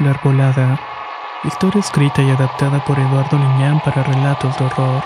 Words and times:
La 0.00 0.10
Arbolada. 0.10 0.78
Historia 1.42 1.80
escrita 1.80 2.22
y 2.22 2.30
adaptada 2.30 2.84
por 2.84 3.00
Eduardo 3.00 3.36
Liñán 3.36 3.80
para 3.84 4.04
relatos 4.04 4.56
de 4.56 4.64
horror. 4.64 5.02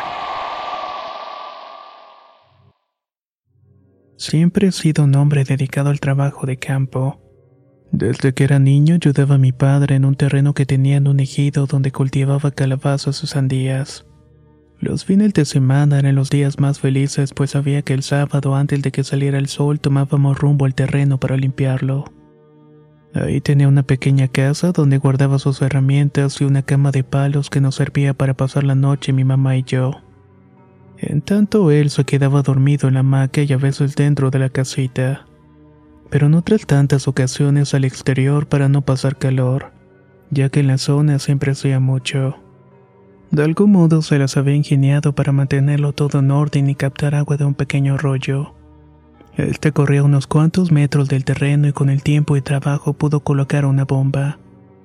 Siempre 4.18 4.68
he 4.68 4.72
sido 4.72 5.04
un 5.04 5.14
hombre 5.14 5.44
dedicado 5.44 5.88
al 5.88 5.98
trabajo 5.98 6.44
de 6.44 6.58
campo. 6.58 7.18
Desde 7.90 8.34
que 8.34 8.44
era 8.44 8.58
niño 8.58 8.96
ayudaba 8.96 9.36
a 9.36 9.38
mi 9.38 9.52
padre 9.52 9.94
en 9.94 10.04
un 10.04 10.14
terreno 10.14 10.52
que 10.52 10.66
tenía 10.66 10.98
en 10.98 11.08
un 11.08 11.20
ejido 11.20 11.64
donde 11.64 11.90
cultivaba 11.90 12.50
calabazas 12.50 13.22
y 13.24 13.26
sandías. 13.26 14.04
Los 14.78 15.06
fines 15.06 15.32
de 15.32 15.46
semana 15.46 16.00
eran 16.00 16.16
los 16.16 16.28
días 16.28 16.60
más 16.60 16.80
felices 16.80 17.32
pues 17.32 17.52
sabía 17.52 17.80
que 17.80 17.94
el 17.94 18.02
sábado 18.02 18.54
antes 18.54 18.82
de 18.82 18.92
que 18.92 19.04
saliera 19.04 19.38
el 19.38 19.48
sol 19.48 19.80
tomábamos 19.80 20.38
rumbo 20.38 20.66
al 20.66 20.74
terreno 20.74 21.18
para 21.18 21.38
limpiarlo. 21.38 22.04
Ahí 23.14 23.40
tenía 23.42 23.68
una 23.68 23.82
pequeña 23.82 24.28
casa 24.28 24.72
donde 24.72 24.96
guardaba 24.96 25.38
sus 25.38 25.60
herramientas 25.60 26.40
y 26.40 26.44
una 26.44 26.62
cama 26.62 26.92
de 26.92 27.04
palos 27.04 27.50
que 27.50 27.60
nos 27.60 27.74
servía 27.74 28.14
para 28.14 28.34
pasar 28.34 28.64
la 28.64 28.74
noche 28.74 29.12
mi 29.12 29.24
mamá 29.24 29.56
y 29.56 29.64
yo. 29.64 30.00
En 30.96 31.20
tanto 31.20 31.70
él 31.70 31.90
se 31.90 32.04
quedaba 32.04 32.42
dormido 32.42 32.88
en 32.88 32.94
la 32.94 33.00
hamaca 33.00 33.42
y 33.42 33.52
a 33.52 33.58
veces 33.58 33.96
dentro 33.96 34.30
de 34.30 34.38
la 34.38 34.48
casita, 34.48 35.26
pero 36.08 36.26
en 36.26 36.34
otras 36.34 36.64
tantas 36.64 37.06
ocasiones 37.06 37.74
al 37.74 37.84
exterior 37.84 38.46
para 38.46 38.68
no 38.68 38.82
pasar 38.82 39.16
calor, 39.16 39.72
ya 40.30 40.48
que 40.48 40.60
en 40.60 40.68
la 40.68 40.78
zona 40.78 41.18
siempre 41.18 41.52
hacía 41.52 41.80
mucho. 41.80 42.36
De 43.30 43.42
algún 43.42 43.72
modo 43.72 44.00
se 44.00 44.18
las 44.18 44.36
había 44.36 44.54
ingeniado 44.54 45.14
para 45.14 45.32
mantenerlo 45.32 45.92
todo 45.92 46.20
en 46.20 46.30
orden 46.30 46.70
y 46.70 46.74
captar 46.74 47.14
agua 47.14 47.36
de 47.36 47.44
un 47.44 47.54
pequeño 47.54 47.94
arroyo. 47.94 48.54
Este 49.36 49.72
corría 49.72 50.02
unos 50.02 50.26
cuantos 50.26 50.70
metros 50.72 51.08
del 51.08 51.24
terreno 51.24 51.66
y 51.66 51.72
con 51.72 51.88
el 51.88 52.02
tiempo 52.02 52.36
y 52.36 52.42
trabajo 52.42 52.92
pudo 52.92 53.20
colocar 53.20 53.64
una 53.64 53.84
bomba, 53.84 54.38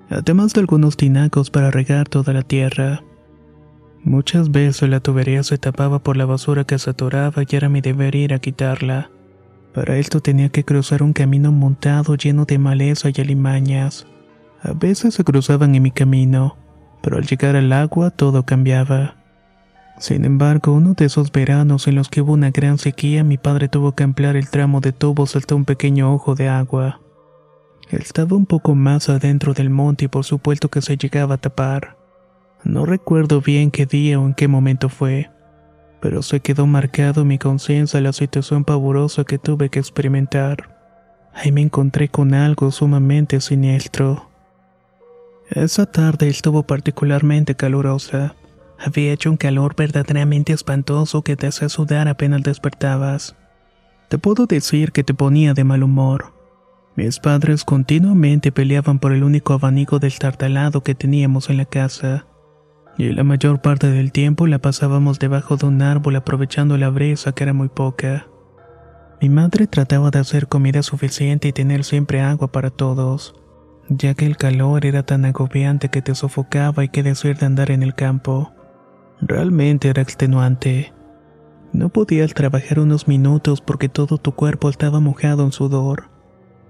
además 0.09 0.53
de 0.53 0.61
algunos 0.61 0.95
tinacos 0.95 1.49
para 1.49 1.69
regar 1.69 2.07
toda 2.07 2.31
la 2.31 2.43
tierra. 2.43 3.03
Muchas 4.03 4.51
veces 4.51 4.89
la 4.89 5.01
tubería 5.01 5.43
se 5.43 5.57
tapaba 5.57 5.99
por 5.99 6.15
la 6.15 6.25
basura 6.25 6.63
que 6.63 6.79
se 6.79 6.91
atoraba 6.91 7.43
y 7.45 7.55
era 7.55 7.67
mi 7.67 7.81
deber 7.81 8.15
ir 8.15 8.33
a 8.33 8.39
quitarla. 8.39 9.11
Para 9.73 9.97
esto 9.97 10.21
tenía 10.21 10.47
que 10.47 10.63
cruzar 10.63 11.03
un 11.03 11.11
camino 11.11 11.51
montado 11.51 12.15
lleno 12.15 12.45
de 12.45 12.57
maleza 12.57 13.09
y 13.13 13.21
alimañas. 13.21 14.07
A 14.63 14.71
veces 14.71 15.13
se 15.13 15.25
cruzaban 15.25 15.75
en 15.75 15.83
mi 15.83 15.91
camino, 15.91 16.55
pero 17.01 17.17
al 17.17 17.25
llegar 17.25 17.57
al 17.57 17.73
agua 17.73 18.11
todo 18.11 18.43
cambiaba. 18.43 19.17
Sin 19.99 20.25
embargo, 20.25 20.73
uno 20.73 20.93
de 20.93 21.05
esos 21.05 21.31
veranos 21.31 21.87
en 21.87 21.95
los 21.95 22.09
que 22.09 22.21
hubo 22.21 22.33
una 22.33 22.51
gran 22.51 22.77
sequía, 22.77 23.23
mi 23.23 23.37
padre 23.37 23.67
tuvo 23.67 23.93
que 23.93 24.03
ampliar 24.03 24.35
el 24.35 24.49
tramo 24.49 24.79
de 24.79 24.91
tubos 24.91 25.35
hasta 25.35 25.55
un 25.55 25.65
pequeño 25.65 26.13
ojo 26.13 26.35
de 26.35 26.49
agua. 26.49 27.01
Estaba 27.89 28.35
un 28.35 28.45
poco 28.45 28.75
más 28.75 29.09
adentro 29.09 29.53
del 29.53 29.69
monte 29.69 30.05
y 30.05 30.07
por 30.07 30.23
supuesto 30.23 30.69
que 30.69 30.81
se 30.81 30.97
llegaba 30.97 31.35
a 31.35 31.37
tapar. 31.39 31.97
No 32.63 32.85
recuerdo 32.85 33.41
bien 33.41 33.71
qué 33.71 33.85
día 33.85 34.19
o 34.19 34.25
en 34.25 34.33
qué 34.33 34.47
momento 34.47 34.89
fue, 34.89 35.31
pero 35.99 36.21
se 36.21 36.41
quedó 36.41 36.67
marcado 36.67 37.21
en 37.21 37.29
mi 37.29 37.37
conciencia 37.39 38.01
la 38.01 38.13
situación 38.13 38.65
pavorosa 38.65 39.23
que 39.23 39.37
tuve 39.37 39.69
que 39.69 39.79
experimentar. 39.79 40.77
Ahí 41.33 41.51
me 41.51 41.61
encontré 41.61 42.09
con 42.09 42.33
algo 42.33 42.71
sumamente 42.71 43.41
siniestro. 43.41 44.29
Esa 45.49 45.85
tarde 45.85 46.27
estuvo 46.27 46.63
particularmente 46.63 47.55
calurosa. 47.55 48.35
Había 48.79 49.13
hecho 49.13 49.31
un 49.31 49.37
calor 49.37 49.75
verdaderamente 49.75 50.53
espantoso 50.53 51.23
que 51.23 51.35
te 51.35 51.47
hacía 51.47 51.69
sudar 51.69 52.07
apenas 52.07 52.43
despertabas. 52.43 53.35
Te 54.09 54.17
puedo 54.17 54.45
decir 54.45 54.91
que 54.91 55.03
te 55.03 55.13
ponía 55.13 55.53
de 55.53 55.63
mal 55.63 55.83
humor. 55.83 56.33
Mis 56.95 57.19
padres 57.19 57.63
continuamente 57.63 58.51
peleaban 58.51 58.99
por 58.99 59.11
el 59.11 59.23
único 59.23 59.53
abanico 59.53 59.99
destartalado 59.99 60.81
que 60.81 60.95
teníamos 60.95 61.49
en 61.49 61.57
la 61.57 61.65
casa, 61.65 62.25
y 62.97 63.11
la 63.11 63.23
mayor 63.23 63.61
parte 63.61 63.87
del 63.91 64.11
tiempo 64.11 64.47
la 64.47 64.59
pasábamos 64.59 65.19
debajo 65.19 65.57
de 65.57 65.67
un 65.67 65.81
árbol 65.81 66.15
aprovechando 66.15 66.77
la 66.77 66.89
brisa 66.89 67.33
que 67.33 67.43
era 67.43 67.53
muy 67.53 67.69
poca. 67.69 68.27
Mi 69.21 69.29
madre 69.29 69.67
trataba 69.67 70.09
de 70.09 70.19
hacer 70.19 70.47
comida 70.47 70.81
suficiente 70.81 71.47
y 71.47 71.53
tener 71.53 71.83
siempre 71.83 72.21
agua 72.21 72.51
para 72.51 72.69
todos, 72.69 73.35
ya 73.89 74.13
que 74.15 74.25
el 74.25 74.37
calor 74.37 74.85
era 74.85 75.03
tan 75.03 75.25
agobiante 75.25 75.89
que 75.89 76.01
te 76.01 76.15
sofocaba 76.15 76.83
y 76.83 76.89
qué 76.89 77.03
decir 77.03 77.37
de 77.37 77.45
andar 77.45 77.69
en 77.69 77.83
el 77.83 77.93
campo. 77.93 78.53
Realmente 79.21 79.89
era 79.89 80.01
extenuante. 80.01 80.93
No 81.73 81.89
podías 81.89 82.33
trabajar 82.33 82.79
unos 82.79 83.07
minutos 83.07 83.61
porque 83.61 83.89
todo 83.89 84.17
tu 84.17 84.33
cuerpo 84.33 84.69
estaba 84.69 84.99
mojado 84.99 85.43
en 85.43 85.51
sudor. 85.51 86.09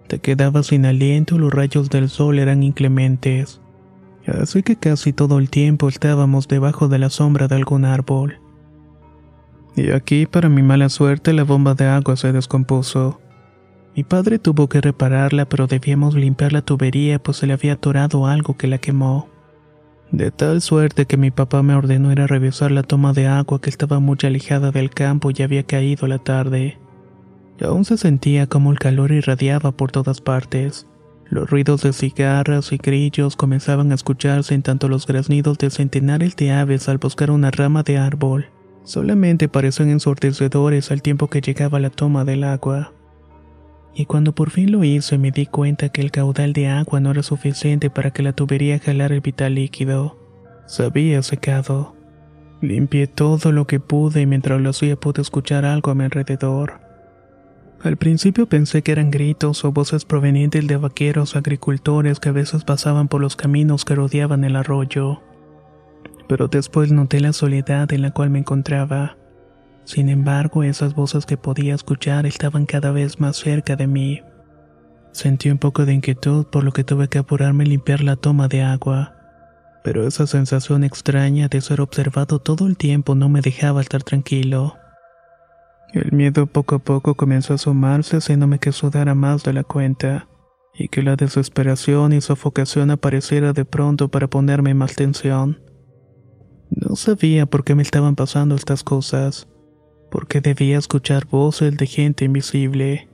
Te 0.07 0.19
quedabas 0.19 0.67
sin 0.67 0.85
aliento 0.85 1.35
y 1.35 1.39
los 1.39 1.53
rayos 1.53 1.89
del 1.89 2.09
sol 2.09 2.39
eran 2.39 2.63
inclementes. 2.63 3.61
Así 4.25 4.63
que 4.63 4.75
casi 4.75 5.13
todo 5.13 5.39
el 5.39 5.49
tiempo 5.49 5.87
estábamos 5.87 6.47
debajo 6.47 6.87
de 6.87 6.99
la 6.99 7.09
sombra 7.09 7.47
de 7.47 7.55
algún 7.55 7.85
árbol. 7.85 8.39
Y 9.75 9.91
aquí, 9.91 10.25
para 10.25 10.49
mi 10.49 10.63
mala 10.63 10.89
suerte, 10.89 11.33
la 11.33 11.43
bomba 11.43 11.75
de 11.75 11.85
agua 11.85 12.15
se 12.15 12.31
descompuso. 12.31 13.21
Mi 13.95 14.03
padre 14.03 14.39
tuvo 14.39 14.67
que 14.69 14.81
repararla, 14.81 15.45
pero 15.45 15.67
debíamos 15.67 16.15
limpiar 16.15 16.53
la 16.53 16.61
tubería 16.61 17.19
pues 17.19 17.37
se 17.37 17.47
le 17.47 17.53
había 17.53 17.73
atorado 17.73 18.27
algo 18.27 18.57
que 18.57 18.67
la 18.67 18.77
quemó. 18.77 19.27
De 20.11 20.31
tal 20.31 20.61
suerte 20.61 21.05
que 21.05 21.17
mi 21.17 21.31
papá 21.31 21.63
me 21.63 21.75
ordenó 21.75 22.11
ir 22.11 22.21
a 22.21 22.27
revisar 22.27 22.71
la 22.71 22.83
toma 22.83 23.11
de 23.11 23.27
agua 23.27 23.59
que 23.59 23.69
estaba 23.69 23.99
muy 23.99 24.17
alejada 24.23 24.71
del 24.71 24.89
campo 24.89 25.31
y 25.31 25.41
había 25.41 25.63
caído 25.63 26.07
la 26.07 26.17
tarde. 26.17 26.77
Aún 27.61 27.85
se 27.85 27.97
sentía 27.97 28.47
como 28.47 28.71
el 28.71 28.79
calor 28.79 29.11
irradiaba 29.11 29.71
por 29.71 29.91
todas 29.91 30.21
partes. 30.21 30.87
Los 31.29 31.49
ruidos 31.49 31.81
de 31.81 31.91
cigarras 31.91 32.71
y 32.71 32.77
grillos 32.77 33.35
comenzaban 33.35 33.91
a 33.91 33.95
escucharse 33.95 34.53
en 34.53 34.61
tanto 34.61 34.87
los 34.87 35.05
graznidos 35.05 35.57
de 35.57 35.69
centenares 35.69 36.37
de 36.37 36.51
aves 36.51 36.87
al 36.87 36.99
buscar 36.99 37.31
una 37.31 37.51
rama 37.51 37.83
de 37.83 37.97
árbol. 37.97 38.47
Solamente 38.83 39.49
parecían 39.49 39.89
ensordecedores 39.89 40.89
al 40.91 41.01
tiempo 41.01 41.27
que 41.29 41.41
llegaba 41.41 41.81
la 41.81 41.89
toma 41.89 42.23
del 42.23 42.45
agua. 42.45 42.93
Y 43.99 44.05
cuando 44.05 44.35
por 44.35 44.51
fin 44.51 44.71
lo 44.71 44.83
hice 44.83 45.17
me 45.17 45.31
di 45.31 45.47
cuenta 45.47 45.89
que 45.89 46.01
el 46.01 46.11
caudal 46.11 46.53
de 46.53 46.67
agua 46.67 46.99
no 46.99 47.09
era 47.09 47.23
suficiente 47.23 47.89
para 47.89 48.11
que 48.11 48.21
la 48.21 48.31
tubería 48.31 48.77
jalara 48.77 49.15
el 49.15 49.21
vital 49.21 49.55
líquido. 49.55 50.19
Se 50.67 50.83
había 50.83 51.23
secado. 51.23 51.95
Limpié 52.61 53.07
todo 53.07 53.51
lo 53.51 53.65
que 53.65 53.79
pude 53.79 54.21
y 54.21 54.27
mientras 54.27 54.61
lo 54.61 54.69
hacía 54.69 54.97
pude 54.97 55.23
escuchar 55.23 55.65
algo 55.65 55.89
a 55.89 55.95
mi 55.95 56.03
alrededor. 56.03 56.79
Al 57.81 57.97
principio 57.97 58.47
pensé 58.47 58.83
que 58.83 58.91
eran 58.91 59.09
gritos 59.09 59.65
o 59.65 59.71
voces 59.71 60.05
provenientes 60.05 60.67
de 60.67 60.77
vaqueros 60.77 61.33
o 61.33 61.39
agricultores 61.39 62.19
que 62.19 62.29
a 62.29 62.33
veces 62.33 62.65
pasaban 62.65 63.07
por 63.07 63.19
los 63.19 63.35
caminos 63.35 63.83
que 63.83 63.95
rodeaban 63.95 64.43
el 64.43 64.57
arroyo. 64.57 65.23
Pero 66.27 66.47
después 66.47 66.91
noté 66.91 67.19
la 67.19 67.33
soledad 67.33 67.91
en 67.91 68.03
la 68.03 68.11
cual 68.11 68.29
me 68.29 68.37
encontraba. 68.37 69.17
Sin 69.87 70.09
embargo, 70.09 70.63
esas 70.63 70.95
voces 70.95 71.25
que 71.25 71.37
podía 71.37 71.73
escuchar 71.73 72.25
estaban 72.25 72.65
cada 72.65 72.91
vez 72.91 73.21
más 73.21 73.37
cerca 73.37 73.77
de 73.77 73.87
mí. 73.87 74.21
Sentí 75.13 75.49
un 75.49 75.59
poco 75.59 75.85
de 75.85 75.93
inquietud 75.93 76.45
por 76.47 76.65
lo 76.65 76.73
que 76.73 76.83
tuve 76.83 77.07
que 77.07 77.19
apurarme 77.19 77.63
a 77.63 77.67
limpiar 77.67 78.03
la 78.03 78.17
toma 78.17 78.49
de 78.49 78.63
agua. 78.63 79.15
Pero 79.85 80.05
esa 80.05 80.27
sensación 80.27 80.83
extraña 80.83 81.47
de 81.47 81.61
ser 81.61 81.79
observado 81.79 82.39
todo 82.39 82.67
el 82.67 82.75
tiempo 82.75 83.15
no 83.15 83.29
me 83.29 83.39
dejaba 83.39 83.79
estar 83.79 84.03
tranquilo. 84.03 84.75
El 85.93 86.11
miedo 86.11 86.47
poco 86.47 86.75
a 86.75 86.79
poco 86.79 87.15
comenzó 87.15 87.53
a 87.53 87.55
asomarse 87.55 88.17
haciéndome 88.17 88.59
que 88.59 88.73
sudara 88.73 89.15
más 89.15 89.45
de 89.45 89.53
la 89.53 89.63
cuenta 89.63 90.27
y 90.73 90.89
que 90.89 91.01
la 91.01 91.15
desesperación 91.15 92.11
y 92.11 92.19
sofocación 92.19 92.91
apareciera 92.91 93.53
de 93.53 93.63
pronto 93.63 94.09
para 94.09 94.27
ponerme 94.27 94.73
más 94.73 94.95
tensión. 94.95 95.61
No 96.71 96.97
sabía 96.97 97.45
por 97.45 97.63
qué 97.63 97.73
me 97.73 97.83
estaban 97.83 98.17
pasando 98.17 98.53
estas 98.53 98.83
cosas, 98.83 99.47
porque 100.09 100.41
debía 100.41 100.77
escuchar 100.77 101.27
voces 101.27 101.75
de 101.77 101.85
gente 101.85 102.25
invisible. 102.25 103.07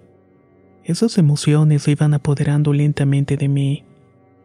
Esas 0.84 1.18
emociones 1.18 1.88
iban 1.88 2.14
apoderando 2.14 2.74
lentamente 2.74 3.38
de 3.38 3.48
mí. 3.48 3.86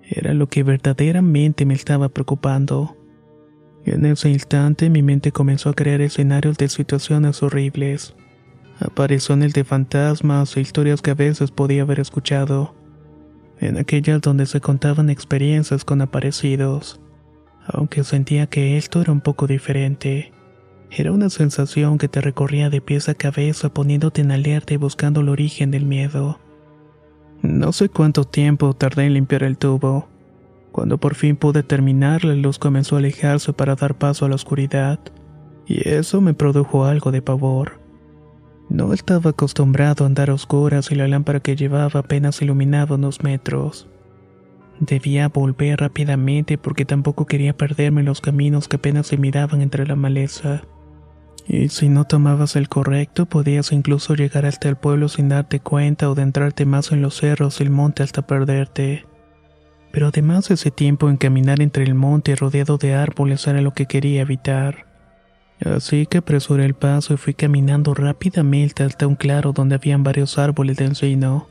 Era 0.02 0.32
lo 0.34 0.48
que 0.48 0.62
verdaderamente 0.62 1.66
me 1.66 1.74
estaba 1.74 2.08
preocupando. 2.08 2.96
En 3.84 4.06
ese 4.06 4.30
instante 4.30 4.88
mi 4.90 5.02
mente 5.02 5.32
comenzó 5.32 5.70
a 5.70 5.74
crear 5.74 6.00
escenarios 6.00 6.56
de 6.56 6.68
situaciones 6.68 7.42
horribles. 7.42 8.14
Apariciones 8.80 9.52
de 9.54 9.64
fantasmas 9.64 10.56
e 10.56 10.60
historias 10.60 11.02
que 11.02 11.10
a 11.10 11.14
veces 11.14 11.50
podía 11.50 11.82
haber 11.82 12.00
escuchado. 12.00 12.74
En 13.60 13.76
aquellas 13.76 14.20
donde 14.20 14.46
se 14.46 14.60
contaban 14.60 15.10
experiencias 15.10 15.84
con 15.84 16.00
aparecidos. 16.00 17.00
Aunque 17.66 18.04
sentía 18.04 18.46
que 18.46 18.76
esto 18.76 19.00
era 19.00 19.12
un 19.12 19.20
poco 19.20 19.46
diferente. 19.46 20.32
Era 20.90 21.12
una 21.12 21.28
sensación 21.28 21.98
que 21.98 22.08
te 22.08 22.20
recorría 22.20 22.70
de 22.70 22.80
pies 22.80 23.08
a 23.08 23.14
cabeza 23.14 23.68
poniéndote 23.68 24.22
en 24.22 24.30
alerta 24.30 24.74
y 24.74 24.78
buscando 24.78 25.20
el 25.20 25.28
origen 25.28 25.70
del 25.70 25.84
miedo. 25.84 26.38
No 27.42 27.72
sé 27.72 27.88
cuánto 27.88 28.24
tiempo 28.24 28.74
tardé 28.74 29.06
en 29.06 29.14
limpiar 29.14 29.42
el 29.42 29.58
tubo. 29.58 30.08
Cuando 30.72 30.98
por 30.98 31.14
fin 31.14 31.36
pude 31.36 31.62
terminar, 31.62 32.24
la 32.24 32.34
luz 32.34 32.58
comenzó 32.58 32.96
a 32.96 32.98
alejarse 32.98 33.52
para 33.52 33.74
dar 33.74 33.96
paso 33.96 34.24
a 34.24 34.28
la 34.28 34.34
oscuridad, 34.34 34.98
y 35.66 35.88
eso 35.88 36.20
me 36.20 36.34
produjo 36.34 36.84
algo 36.84 37.12
de 37.12 37.22
pavor. 37.22 37.80
No 38.68 38.92
estaba 38.92 39.30
acostumbrado 39.30 40.04
a 40.04 40.06
andar 40.06 40.30
a 40.30 40.34
oscuras 40.34 40.90
y 40.90 40.94
la 40.94 41.08
lámpara 41.08 41.40
que 41.40 41.56
llevaba 41.56 42.00
apenas 42.00 42.42
iluminaba 42.42 42.96
unos 42.96 43.22
metros. 43.22 43.88
Debía 44.80 45.28
volver 45.28 45.80
rápidamente 45.80 46.58
porque 46.58 46.84
tampoco 46.84 47.26
quería 47.26 47.56
perderme 47.56 48.00
en 48.00 48.06
los 48.06 48.20
caminos 48.20 48.68
que 48.68 48.76
apenas 48.76 49.06
se 49.06 49.16
miraban 49.16 49.62
entre 49.62 49.86
la 49.86 49.96
maleza. 49.96 50.62
Y 51.48 51.70
si 51.70 51.88
no 51.88 52.04
tomabas 52.04 52.56
el 52.56 52.68
correcto, 52.68 53.24
podías 53.24 53.72
incluso 53.72 54.14
llegar 54.14 54.44
hasta 54.44 54.68
el 54.68 54.76
pueblo 54.76 55.08
sin 55.08 55.30
darte 55.30 55.60
cuenta 55.60 56.08
o 56.08 56.12
adentrarte 56.12 56.66
más 56.66 56.92
en 56.92 57.00
los 57.00 57.16
cerros 57.16 57.60
y 57.60 57.64
el 57.64 57.70
monte 57.70 58.02
hasta 58.02 58.26
perderte. 58.26 59.06
Pero 59.90 60.08
además 60.08 60.50
ese 60.50 60.70
tiempo 60.70 61.08
en 61.08 61.16
caminar 61.16 61.62
entre 61.62 61.84
el 61.84 61.94
monte 61.94 62.36
rodeado 62.36 62.76
de 62.76 62.94
árboles 62.94 63.46
era 63.46 63.62
lo 63.62 63.72
que 63.72 63.86
quería 63.86 64.20
evitar. 64.20 64.86
Así 65.64 66.04
que 66.04 66.18
apresuré 66.18 66.66
el 66.66 66.74
paso 66.74 67.14
y 67.14 67.16
fui 67.16 67.32
caminando 67.32 67.94
rápidamente 67.94 68.84
hasta 68.84 69.06
un 69.06 69.16
claro 69.16 69.52
donde 69.52 69.76
habían 69.76 70.04
varios 70.04 70.36
árboles 70.38 70.76
de 70.76 70.84
encino. 70.84 71.48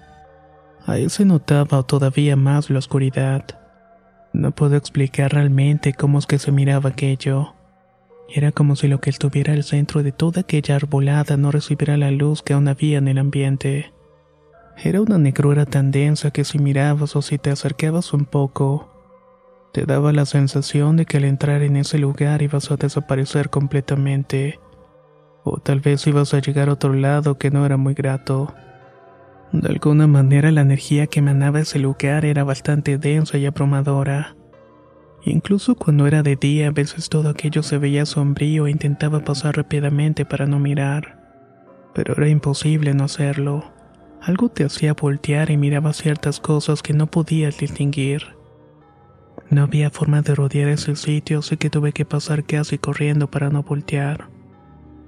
Ahí 0.85 1.09
se 1.09 1.25
notaba 1.25 1.81
todavía 1.83 2.35
más 2.35 2.69
la 2.69 2.79
oscuridad. 2.79 3.43
No 4.31 4.51
puedo 4.51 4.75
explicar 4.75 5.33
realmente 5.33 5.93
cómo 5.93 6.19
es 6.19 6.27
que 6.27 6.37
se 6.37 6.51
miraba 6.51 6.91
aquello. 6.91 7.56
Era 8.29 8.51
como 8.51 8.75
si 8.75 8.87
lo 8.87 8.99
que 8.99 9.09
estuviera 9.09 9.53
al 9.53 9.63
centro 9.63 10.03
de 10.03 10.11
toda 10.11 10.41
aquella 10.41 10.75
arbolada 10.75 11.37
no 11.37 11.51
recibiera 11.51 11.97
la 11.97 12.11
luz 12.11 12.43
que 12.43 12.53
aún 12.53 12.67
había 12.67 12.97
en 12.97 13.07
el 13.07 13.17
ambiente. 13.17 13.93
Era 14.83 15.01
una 15.01 15.17
negrura 15.17 15.65
tan 15.65 15.91
densa 15.91 16.31
que 16.31 16.43
si 16.43 16.59
mirabas 16.59 17.15
o 17.15 17.21
si 17.21 17.37
te 17.37 17.49
acercabas 17.49 18.13
un 18.13 18.25
poco, 18.25 18.89
te 19.73 19.85
daba 19.85 20.11
la 20.11 20.25
sensación 20.25 20.97
de 20.97 21.05
que 21.05 21.17
al 21.17 21.23
entrar 21.23 21.61
en 21.61 21.77
ese 21.77 21.97
lugar 21.97 22.41
ibas 22.41 22.69
a 22.71 22.75
desaparecer 22.75 23.49
completamente. 23.49 24.59
O 25.43 25.59
tal 25.59 25.79
vez 25.79 26.05
ibas 26.07 26.33
a 26.33 26.39
llegar 26.39 26.69
a 26.69 26.73
otro 26.73 26.93
lado 26.93 27.37
que 27.37 27.49
no 27.49 27.65
era 27.65 27.77
muy 27.77 27.93
grato. 27.93 28.53
De 29.51 29.69
alguna 29.69 30.07
manera 30.07 30.51
la 30.51 30.61
energía 30.61 31.07
que 31.07 31.19
emanaba 31.19 31.61
ese 31.61 31.79
lugar 31.79 32.25
era 32.25 32.43
bastante 32.43 32.97
densa 32.97 33.37
y 33.37 33.45
abrumadora. 33.45 34.35
Incluso 35.29 35.75
cuando 35.75 36.07
era 36.07 36.23
de 36.23 36.37
día, 36.37 36.69
a 36.69 36.71
veces 36.71 37.09
todo 37.09 37.27
aquello 37.27 37.61
se 37.61 37.77
veía 37.77 38.05
sombrío 38.05 38.65
e 38.65 38.71
intentaba 38.71 39.25
pasar 39.25 39.57
rápidamente 39.57 40.23
para 40.23 40.45
no 40.45 40.57
mirar. 40.57 41.19
Pero 41.93 42.13
era 42.13 42.29
imposible 42.29 42.93
no 42.93 43.03
hacerlo. 43.03 43.65
Algo 44.21 44.47
te 44.47 44.63
hacía 44.63 44.93
voltear 44.93 45.51
y 45.51 45.57
miraba 45.57 45.91
ciertas 45.91 46.39
cosas 46.39 46.81
que 46.81 46.93
no 46.93 47.07
podías 47.07 47.57
distinguir. 47.57 48.37
No 49.49 49.63
había 49.63 49.89
forma 49.89 50.21
de 50.21 50.33
rodear 50.33 50.69
ese 50.69 50.95
sitio, 50.95 51.39
así 51.39 51.57
que 51.57 51.69
tuve 51.69 51.91
que 51.91 52.05
pasar 52.05 52.45
casi 52.45 52.77
corriendo 52.77 53.29
para 53.29 53.49
no 53.49 53.63
voltear. 53.63 54.29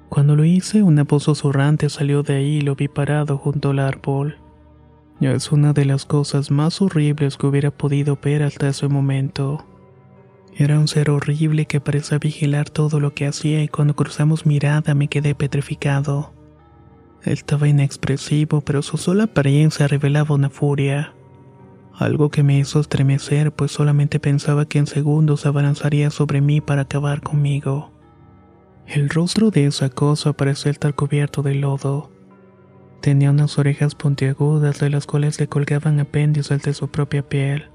Cuando 0.09 0.35
lo 0.35 0.43
hice, 0.43 0.83
una 0.83 1.05
voz 1.05 1.23
susurrante 1.23 1.87
salió 1.87 2.23
de 2.23 2.35
ahí 2.35 2.57
y 2.57 2.61
lo 2.61 2.75
vi 2.75 2.89
parado 2.89 3.37
junto 3.37 3.69
al 3.69 3.79
árbol. 3.79 4.35
Es 5.21 5.53
una 5.53 5.71
de 5.71 5.85
las 5.85 6.05
cosas 6.05 6.51
más 6.51 6.81
horribles 6.81 7.37
que 7.37 7.47
hubiera 7.47 7.71
podido 7.71 8.19
ver 8.21 8.43
hasta 8.43 8.67
ese 8.67 8.89
momento. 8.89 9.65
Era 10.59 10.77
un 10.77 10.89
ser 10.89 11.09
horrible 11.09 11.67
que 11.67 11.79
parecía 11.79 12.17
vigilar 12.17 12.69
todo 12.69 12.99
lo 12.99 13.13
que 13.13 13.25
hacía 13.25 13.63
y 13.63 13.69
cuando 13.69 13.95
cruzamos 13.95 14.45
mirada 14.45 14.93
me 14.93 15.07
quedé 15.07 15.33
petrificado. 15.33 16.33
Estaba 17.23 17.69
inexpresivo, 17.69 18.59
pero 18.59 18.81
su 18.81 18.97
sola 18.97 19.23
apariencia 19.23 19.87
revelaba 19.87 20.35
una 20.35 20.49
furia. 20.49 21.13
Algo 21.93 22.29
que 22.29 22.43
me 22.43 22.59
hizo 22.59 22.81
estremecer, 22.81 23.53
pues 23.53 23.71
solamente 23.71 24.19
pensaba 24.19 24.65
que 24.65 24.79
en 24.79 24.87
segundos 24.87 25.45
avanzaría 25.45 26.09
sobre 26.09 26.41
mí 26.41 26.59
para 26.59 26.81
acabar 26.81 27.21
conmigo. 27.21 27.93
El 28.85 29.07
rostro 29.07 29.51
de 29.51 29.65
esa 29.65 29.87
cosa 29.87 30.33
parecía 30.33 30.73
estar 30.73 30.93
cubierto 30.93 31.41
de 31.41 31.55
lodo. 31.55 32.11
Tenía 32.99 33.31
unas 33.31 33.57
orejas 33.57 33.95
puntiagudas 33.95 34.81
de 34.81 34.89
las 34.89 35.05
cuales 35.05 35.39
le 35.39 35.47
colgaban 35.47 36.01
apéndices 36.01 36.61
de 36.63 36.73
su 36.73 36.89
propia 36.89 37.23
piel. 37.23 37.69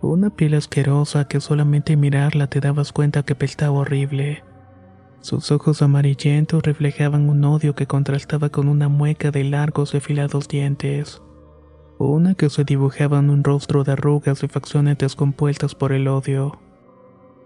Una 0.00 0.30
piel 0.30 0.54
asquerosa 0.54 1.26
que 1.26 1.40
solamente 1.40 1.96
mirarla 1.96 2.46
te 2.46 2.60
dabas 2.60 2.92
cuenta 2.92 3.24
que 3.24 3.34
peltaba 3.34 3.80
horrible. 3.80 4.44
Sus 5.20 5.50
ojos 5.50 5.82
amarillentos 5.82 6.62
reflejaban 6.62 7.28
un 7.28 7.44
odio 7.44 7.74
que 7.74 7.88
contrastaba 7.88 8.48
con 8.50 8.68
una 8.68 8.88
mueca 8.88 9.32
de 9.32 9.42
largos 9.42 9.94
y 9.94 9.96
afilados 9.96 10.46
dientes. 10.46 11.20
Una 11.98 12.34
que 12.34 12.48
se 12.48 12.62
dibujaba 12.62 13.18
en 13.18 13.28
un 13.28 13.42
rostro 13.42 13.82
de 13.82 13.92
arrugas 13.92 14.44
y 14.44 14.48
facciones 14.48 14.98
descompuestas 14.98 15.74
por 15.74 15.90
el 15.90 16.06
odio. 16.06 16.60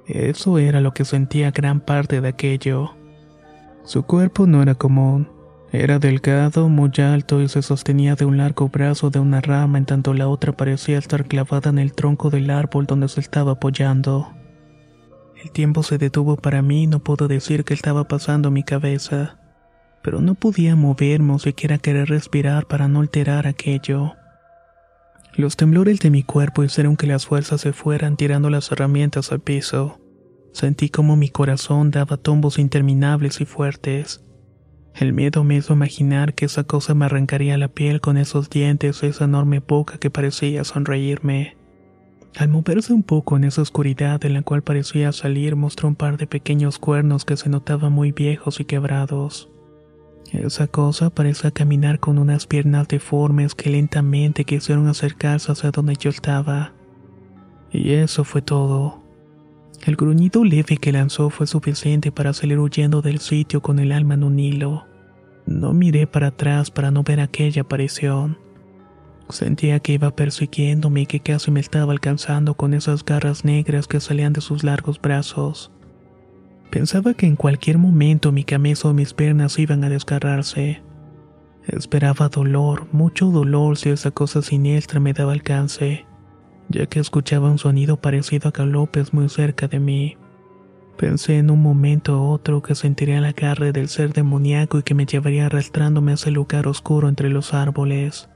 Eso 0.06 0.58
era 0.58 0.82
lo 0.82 0.93
que 0.93 1.06
sentía 1.06 1.52
gran 1.52 1.81
parte 1.81 2.20
de 2.20 2.28
aquello. 2.28 2.90
Su 3.84 4.02
cuerpo 4.02 4.46
no 4.46 4.60
era 4.60 4.75
común. 4.75 5.26
Era 5.72 5.98
delgado, 5.98 6.69
muy 6.69 6.90
alto 6.98 7.40
y 7.40 7.48
se 7.48 7.62
sostenía 7.62 8.14
de 8.14 8.26
un 8.26 8.36
largo 8.36 8.69
brazo 8.69 9.08
de 9.08 9.20
una 9.20 9.40
rama 9.40 9.79
en 9.79 9.86
tanto 9.86 10.12
la 10.12 10.29
otra 10.29 10.52
parecía 10.52 10.98
estar 10.98 11.24
clavada 11.24 11.70
en 11.70 11.79
el 11.79 11.94
tronco 11.94 12.29
del 12.29 12.50
árbol 12.50 12.84
donde 12.84 13.08
se 13.08 13.20
estaba 13.20 13.52
apoyando. 13.52 14.34
El 15.43 15.50
tiempo 15.50 15.82
se 15.82 15.96
detuvo 15.96 16.36
para 16.36 16.60
mí 16.60 16.82
y 16.82 16.86
no 16.86 16.98
puedo 16.98 17.26
decir 17.26 17.64
qué 17.64 17.72
estaba 17.72 18.06
pasando 18.06 18.48
en 18.48 18.55
mi 18.55 18.64
cabeza, 18.64 19.38
pero 20.02 20.20
no 20.20 20.34
podía 20.34 20.76
moverme 20.76 21.32
o 21.32 21.38
siquiera 21.38 21.79
querer 21.79 22.10
respirar 22.10 22.67
para 22.67 22.86
no 22.86 23.00
alterar 23.00 23.46
aquello. 23.46 24.12
Los 25.34 25.56
temblores 25.56 26.00
de 26.00 26.10
mi 26.10 26.22
cuerpo 26.22 26.64
hicieron 26.64 26.96
que 26.98 27.06
las 27.06 27.24
fuerzas 27.24 27.62
se 27.62 27.72
fueran 27.72 28.19
tirando 28.19 28.50
las 28.50 28.70
herramientas 28.70 29.32
al 29.32 29.41
piso. 29.41 29.98
Sentí 30.52 30.91
como 30.91 31.17
mi 31.17 31.31
corazón 31.31 31.91
daba 31.91 32.19
tombos 32.19 32.58
interminables 32.58 33.41
y 33.41 33.46
fuertes. 33.46 34.22
El 34.94 35.13
miedo 35.15 35.43
me 35.43 35.56
hizo 35.56 35.72
imaginar 35.72 36.34
que 36.34 36.44
esa 36.44 36.65
cosa 36.65 36.94
me 36.94 37.06
arrancaría 37.06 37.56
la 37.56 37.69
piel 37.69 38.01
con 38.01 38.17
esos 38.17 38.51
dientes 38.51 39.03
y 39.03 39.06
esa 39.06 39.25
enorme 39.25 39.61
boca 39.61 39.99
que 39.99 40.11
parecía 40.11 40.65
sonreírme. 40.65 41.56
Al 42.37 42.49
moverse 42.49 42.93
un 42.93 43.03
poco 43.03 43.37
en 43.37 43.44
esa 43.44 43.63
oscuridad 43.63 44.25
en 44.25 44.34
la 44.34 44.43
cual 44.43 44.63
parecía 44.63 45.13
salir, 45.13 45.56
mostró 45.56 45.89
un 45.89 45.96
par 45.96 46.17
de 46.17 46.27
pequeños 46.27 46.79
cuernos 46.79 47.25
que 47.25 47.37
se 47.37 47.49
notaban 47.49 47.93
muy 47.93 48.13
viejos 48.13 48.61
y 48.61 48.65
quebrados. 48.65 49.51
Esa 50.31 50.67
cosa 50.67 51.11
parecía 51.11 51.51
caminar 51.51 52.01
con 52.01 52.19
unas 52.19 52.46
piernas 52.46 52.89
deformes 52.89 53.55
que 53.55 53.69
lentamente 53.69 54.44
quisieron 54.44 54.89
acercarse 54.89 55.53
hacia 55.53 55.70
donde 55.70 55.94
yo 55.96 56.08
estaba. 56.08 56.72
Y 57.70 57.93
eso 57.93 58.25
fue 58.25 58.41
todo. 58.41 59.01
El 59.82 59.96
gruñido 59.96 60.44
leve 60.44 60.77
que 60.77 60.93
lanzó 60.93 61.29
fue 61.29 61.48
suficiente 61.48 62.12
para 62.12 62.32
salir 62.32 62.60
huyendo 62.60 63.03
del 63.03 63.19
sitio 63.19 63.62
con 63.62 63.81
el 63.81 63.91
alma 63.91 64.15
en 64.15 64.22
un 64.22 64.39
hilo. 64.39 64.86
No 65.44 65.72
miré 65.72 66.06
para 66.06 66.29
atrás 66.29 66.70
para 66.70 66.93
no 66.93 67.03
ver 67.03 67.19
aquella 67.19 67.62
aparición. 67.62 68.39
Sentía 69.29 69.81
que 69.81 69.94
iba 69.94 70.15
persiguiéndome 70.15 71.01
y 71.01 71.06
que 71.06 71.19
casi 71.19 71.51
me 71.51 71.58
estaba 71.58 71.93
alcanzando 71.93 72.55
con 72.55 72.74
esas 72.74 73.05
garras 73.05 73.44
negras 73.44 73.89
que 73.89 73.98
salían 73.98 74.32
de 74.32 74.41
sus 74.41 74.62
largos 74.62 75.01
brazos. 75.01 75.72
Pensaba 76.70 77.15
que 77.15 77.27
en 77.27 77.34
cualquier 77.34 77.79
momento 77.79 78.31
mi 78.31 78.44
camisa 78.44 78.89
o 78.89 78.94
mis 78.94 79.15
piernas 79.15 79.58
iban 79.58 79.82
a 79.82 79.89
desgarrarse. 79.89 80.81
Esperaba 81.67 82.29
dolor, 82.29 82.86
mucho 82.93 83.27
dolor 83.32 83.77
si 83.77 83.91
esa 83.91 84.12
cosa 84.12 84.43
siniestra 84.43 85.01
me 85.01 85.12
daba 85.12 85.32
alcance 85.32 86.06
ya 86.72 86.86
que 86.86 86.98
escuchaba 86.98 87.50
un 87.50 87.58
sonido 87.58 87.98
parecido 87.98 88.48
a 88.48 88.52
galopes 88.52 89.12
muy 89.14 89.29
cerca 89.29 89.69
de 89.69 89.79
mí. 89.79 90.17
Pensé 90.96 91.38
en 91.38 91.50
un 91.50 91.62
momento 91.62 92.20
u 92.20 92.31
otro 92.31 92.62
que 92.62 92.74
sentiría 92.74 93.20
la 93.20 93.29
agarre 93.29 93.72
del 93.72 93.88
ser 93.88 94.12
demoníaco 94.12 94.79
y 94.79 94.82
que 94.82 94.94
me 94.94 95.06
llevaría 95.06 95.46
arrastrándome 95.46 96.12
a 96.12 96.14
ese 96.14 96.31
lugar 96.31 96.67
oscuro 96.67 97.08
entre 97.08 97.29
los 97.29 97.55
árboles. 97.55 98.29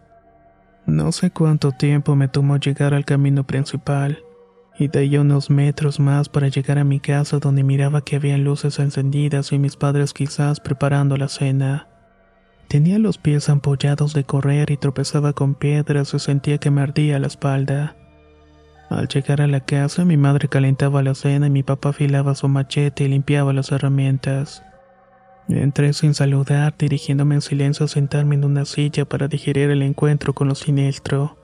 No 0.86 1.10
sé 1.12 1.30
cuánto 1.30 1.72
tiempo 1.72 2.14
me 2.14 2.28
tomó 2.28 2.58
llegar 2.58 2.94
al 2.94 3.04
camino 3.04 3.44
principal, 3.44 4.22
y 4.78 4.88
de 4.88 5.00
ahí 5.00 5.16
unos 5.16 5.50
metros 5.50 5.98
más 5.98 6.28
para 6.28 6.48
llegar 6.48 6.78
a 6.78 6.84
mi 6.84 7.00
casa 7.00 7.38
donde 7.38 7.64
miraba 7.64 8.02
que 8.02 8.16
había 8.16 8.38
luces 8.38 8.78
encendidas 8.78 9.52
y 9.52 9.58
mis 9.58 9.76
padres 9.76 10.12
quizás 10.12 10.60
preparando 10.60 11.16
la 11.16 11.28
cena. 11.28 11.88
Tenía 12.68 12.98
los 12.98 13.18
pies 13.18 13.48
ampollados 13.48 14.12
de 14.12 14.24
correr 14.24 14.70
y 14.70 14.76
tropezaba 14.76 15.32
con 15.32 15.54
piedras 15.54 16.14
y 16.14 16.18
sentía 16.18 16.58
que 16.58 16.70
me 16.70 16.82
ardía 16.82 17.18
la 17.18 17.28
espalda. 17.28 17.96
Al 18.88 19.08
llegar 19.08 19.40
a 19.40 19.46
la 19.46 19.60
casa, 19.60 20.04
mi 20.04 20.16
madre 20.16 20.48
calentaba 20.48 21.02
la 21.02 21.14
cena 21.14 21.48
y 21.48 21.50
mi 21.50 21.62
papá 21.62 21.88
afilaba 21.88 22.34
su 22.34 22.48
machete 22.48 23.04
y 23.04 23.08
limpiaba 23.08 23.52
las 23.52 23.72
herramientas. 23.72 24.62
Entré 25.48 25.92
sin 25.92 26.14
saludar, 26.14 26.74
dirigiéndome 26.78 27.36
en 27.36 27.40
silencio 27.40 27.84
a 27.84 27.88
sentarme 27.88 28.36
en 28.36 28.44
una 28.44 28.64
silla 28.64 29.04
para 29.04 29.28
digerir 29.28 29.70
el 29.70 29.82
encuentro 29.82 30.34
con 30.34 30.48
lo 30.48 30.54
siniestro. 30.54 31.36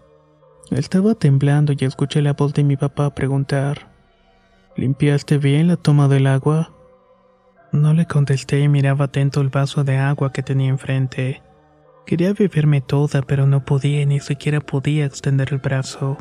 Estaba 0.70 1.14
temblando 1.14 1.72
y 1.72 1.84
escuché 1.84 2.22
la 2.22 2.32
voz 2.32 2.54
de 2.54 2.64
mi 2.64 2.76
papá 2.76 3.14
preguntar: 3.14 3.90
¿Limpiaste 4.76 5.38
bien 5.38 5.68
la 5.68 5.76
toma 5.76 6.08
del 6.08 6.26
agua? 6.28 6.72
No 7.72 7.92
le 7.94 8.06
contesté 8.06 8.60
y 8.60 8.68
miraba 8.68 9.06
atento 9.06 9.40
el 9.40 9.48
vaso 9.48 9.82
de 9.82 9.98
agua 9.98 10.32
que 10.32 10.42
tenía 10.42 10.68
enfrente. 10.68 11.42
Quería 12.06 12.32
beberme 12.32 12.80
toda, 12.80 13.22
pero 13.22 13.46
no 13.46 13.64
podía 13.64 14.04
ni 14.06 14.20
siquiera 14.20 14.60
podía 14.60 15.04
extender 15.04 15.52
el 15.52 15.58
brazo. 15.58 16.18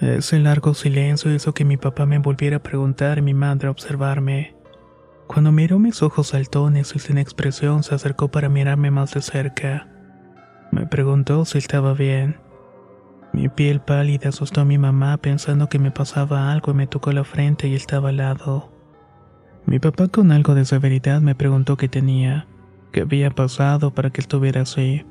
Ese 0.00 0.38
largo 0.40 0.74
silencio 0.74 1.32
hizo 1.32 1.54
que 1.54 1.64
mi 1.64 1.76
papá 1.76 2.06
me 2.06 2.18
volviera 2.18 2.56
a 2.56 2.62
preguntar 2.62 3.18
y 3.18 3.22
mi 3.22 3.34
madre 3.34 3.68
a 3.68 3.70
observarme. 3.70 4.56
Cuando 5.26 5.52
miró 5.52 5.78
mis 5.78 6.02
ojos 6.02 6.28
saltones 6.28 6.94
y 6.94 6.98
sin 6.98 7.18
expresión 7.18 7.82
se 7.82 7.94
acercó 7.94 8.28
para 8.28 8.48
mirarme 8.48 8.90
más 8.90 9.14
de 9.14 9.22
cerca. 9.22 9.88
Me 10.72 10.86
preguntó 10.86 11.44
si 11.44 11.58
estaba 11.58 11.94
bien. 11.94 12.36
Mi 13.32 13.48
piel 13.48 13.80
pálida 13.80 14.28
asustó 14.28 14.60
a 14.60 14.64
mi 14.64 14.76
mamá 14.76 15.16
pensando 15.16 15.68
que 15.68 15.78
me 15.78 15.90
pasaba 15.90 16.52
algo 16.52 16.72
y 16.72 16.74
me 16.74 16.86
tocó 16.86 17.12
la 17.12 17.24
frente 17.24 17.68
y 17.68 17.74
estaba 17.74 18.10
al 18.10 18.18
lado. 18.18 18.72
Mi 19.64 19.78
papá 19.78 20.08
con 20.08 20.32
algo 20.32 20.54
de 20.54 20.64
severidad 20.64 21.22
me 21.22 21.34
preguntó 21.34 21.76
qué 21.76 21.88
tenía, 21.88 22.46
qué 22.90 23.02
había 23.02 23.30
pasado 23.30 23.94
para 23.94 24.10
que 24.10 24.20
estuviera 24.20 24.62
así. 24.62 25.06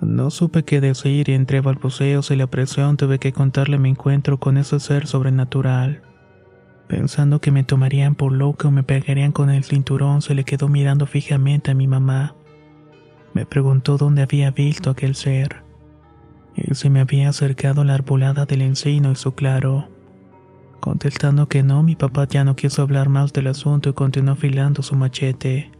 No 0.00 0.30
supe 0.30 0.64
qué 0.64 0.80
decir 0.80 1.28
y 1.28 1.32
entre 1.32 1.60
balbuceos 1.60 2.30
y 2.30 2.36
la 2.36 2.46
presión 2.46 2.96
tuve 2.96 3.18
que 3.18 3.32
contarle 3.32 3.78
mi 3.78 3.90
encuentro 3.90 4.38
con 4.38 4.58
ese 4.58 4.78
ser 4.78 5.06
sobrenatural. 5.06 6.02
Pensando 6.86 7.40
que 7.40 7.50
me 7.50 7.64
tomarían 7.64 8.14
por 8.14 8.32
loca 8.32 8.68
o 8.68 8.70
me 8.70 8.82
pegarían 8.82 9.32
con 9.32 9.50
el 9.50 9.64
cinturón, 9.64 10.22
se 10.22 10.34
le 10.34 10.44
quedó 10.44 10.68
mirando 10.68 11.06
fijamente 11.06 11.70
a 11.70 11.74
mi 11.74 11.88
mamá. 11.88 12.36
Me 13.32 13.46
preguntó 13.46 13.96
dónde 13.96 14.22
había 14.22 14.50
visto 14.50 14.90
aquel 14.90 15.14
ser. 15.14 15.62
Y 16.54 16.74
si 16.74 16.88
me 16.88 17.00
había 17.00 17.28
acercado 17.28 17.80
a 17.80 17.84
la 17.84 17.94
arbolada 17.94 18.46
del 18.46 18.62
encino 18.62 19.10
y 19.12 19.16
su 19.16 19.34
claro. 19.34 19.88
Contestando 20.80 21.48
que 21.48 21.62
no, 21.62 21.82
mi 21.82 21.96
papá 21.96 22.28
ya 22.28 22.44
no 22.44 22.54
quiso 22.54 22.82
hablar 22.82 23.08
más 23.08 23.32
del 23.32 23.48
asunto 23.48 23.90
y 23.90 23.94
continuó 23.94 24.34
afilando 24.34 24.82
su 24.82 24.94
machete. 24.94 25.72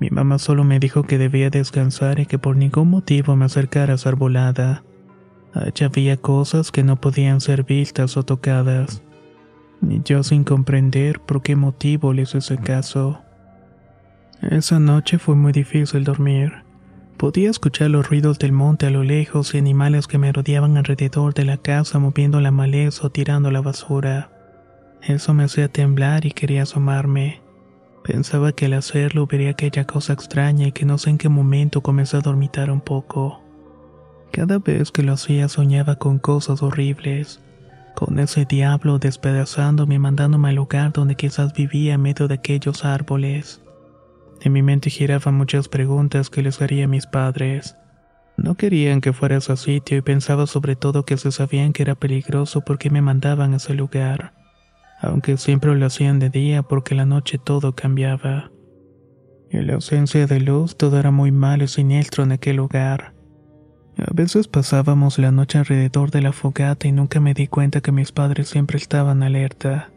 Mi 0.00 0.08
mamá 0.08 0.38
solo 0.38 0.64
me 0.64 0.80
dijo 0.80 1.02
que 1.02 1.18
debía 1.18 1.50
descansar 1.50 2.20
y 2.20 2.26
que 2.26 2.38
por 2.38 2.56
ningún 2.56 2.88
motivo 2.88 3.36
me 3.36 3.44
acercara 3.44 3.92
a 3.92 3.96
esa 3.96 4.08
arbolada. 4.08 4.82
Allá 5.52 5.86
había 5.86 6.16
cosas 6.16 6.72
que 6.72 6.82
no 6.82 6.96
podían 6.96 7.42
ser 7.42 7.64
vistas 7.64 8.16
o 8.16 8.22
tocadas. 8.22 9.02
Ni 9.82 10.00
yo 10.02 10.22
sin 10.22 10.44
comprender 10.44 11.20
por 11.20 11.42
qué 11.42 11.54
motivo 11.54 12.14
les 12.14 12.34
hice 12.34 12.56
caso. 12.56 13.20
Esa 14.40 14.78
noche 14.78 15.18
fue 15.18 15.34
muy 15.36 15.52
difícil 15.52 16.02
dormir. 16.02 16.64
Podía 17.18 17.50
escuchar 17.50 17.90
los 17.90 18.08
ruidos 18.08 18.38
del 18.38 18.52
monte 18.52 18.86
a 18.86 18.90
lo 18.90 19.04
lejos 19.04 19.54
y 19.54 19.58
animales 19.58 20.06
que 20.06 20.16
me 20.16 20.32
rodeaban 20.32 20.78
alrededor 20.78 21.34
de 21.34 21.44
la 21.44 21.58
casa 21.58 21.98
moviendo 21.98 22.40
la 22.40 22.50
maleza 22.50 23.06
o 23.06 23.10
tirando 23.10 23.50
la 23.50 23.60
basura. 23.60 24.30
Eso 25.02 25.34
me 25.34 25.44
hacía 25.44 25.68
temblar 25.68 26.24
y 26.24 26.30
quería 26.30 26.62
asomarme. 26.62 27.39
Pensaba 28.02 28.52
que 28.52 28.66
al 28.66 28.72
hacerlo 28.74 29.26
vería 29.26 29.50
aquella 29.50 29.86
cosa 29.86 30.12
extraña 30.12 30.68
y 30.68 30.72
que 30.72 30.86
no 30.86 30.98
sé 30.98 31.10
en 31.10 31.18
qué 31.18 31.28
momento 31.28 31.82
comencé 31.82 32.16
a 32.16 32.20
dormitar 32.20 32.70
un 32.70 32.80
poco. 32.80 33.42
Cada 34.32 34.58
vez 34.58 34.90
que 34.90 35.02
lo 35.02 35.12
hacía 35.12 35.48
soñaba 35.48 35.96
con 35.96 36.18
cosas 36.18 36.62
horribles, 36.62 37.40
con 37.94 38.18
ese 38.18 38.44
diablo 38.44 38.98
despedazándome 38.98 39.96
y 39.96 39.98
mandándome 39.98 40.48
al 40.48 40.54
lugar 40.54 40.92
donde 40.92 41.16
quizás 41.16 41.52
vivía 41.52 41.94
en 41.94 42.02
medio 42.02 42.28
de 42.28 42.34
aquellos 42.34 42.84
árboles. 42.84 43.60
En 44.40 44.52
mi 44.52 44.62
mente 44.62 44.88
giraban 44.88 45.34
muchas 45.34 45.68
preguntas 45.68 46.30
que 46.30 46.42
les 46.42 46.62
haría 46.62 46.84
a 46.86 46.88
mis 46.88 47.06
padres. 47.06 47.76
No 48.38 48.54
querían 48.54 49.02
que 49.02 49.12
fuera 49.12 49.34
a 49.34 49.38
ese 49.38 49.56
sitio 49.58 49.98
y 49.98 50.00
pensaba 50.00 50.46
sobre 50.46 50.76
todo 50.76 51.04
que 51.04 51.18
se 51.18 51.30
sabían 51.30 51.74
que 51.74 51.82
era 51.82 51.94
peligroso 51.94 52.62
porque 52.62 52.88
me 52.88 53.02
mandaban 53.02 53.52
a 53.52 53.56
ese 53.56 53.74
lugar, 53.74 54.32
aunque 55.00 55.36
siempre 55.36 55.74
lo 55.74 55.86
hacían 55.86 56.18
de 56.18 56.30
día 56.30 56.62
porque 56.62 56.94
la 56.94 57.06
noche 57.06 57.38
todo 57.38 57.74
cambiaba. 57.74 58.50
En 59.50 59.66
la 59.66 59.74
ausencia 59.74 60.26
de 60.26 60.40
luz 60.40 60.76
todo 60.76 60.98
era 60.98 61.10
muy 61.10 61.32
mal 61.32 61.62
y 61.62 61.68
siniestro 61.68 62.22
en 62.22 62.32
aquel 62.32 62.56
lugar. 62.56 63.14
A 63.96 64.14
veces 64.14 64.46
pasábamos 64.46 65.18
la 65.18 65.32
noche 65.32 65.58
alrededor 65.58 66.10
de 66.10 66.22
la 66.22 66.32
fogata 66.32 66.86
y 66.86 66.92
nunca 66.92 67.18
me 67.20 67.34
di 67.34 67.48
cuenta 67.48 67.80
que 67.80 67.92
mis 67.92 68.12
padres 68.12 68.48
siempre 68.48 68.76
estaban 68.76 69.22
alerta. 69.22 69.90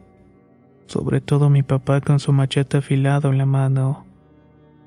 Sobre 0.86 1.20
todo 1.20 1.48
mi 1.50 1.62
papá 1.62 2.00
con 2.00 2.18
su 2.18 2.32
machete 2.32 2.78
afilado 2.78 3.30
en 3.30 3.38
la 3.38 3.46
mano. 3.46 4.04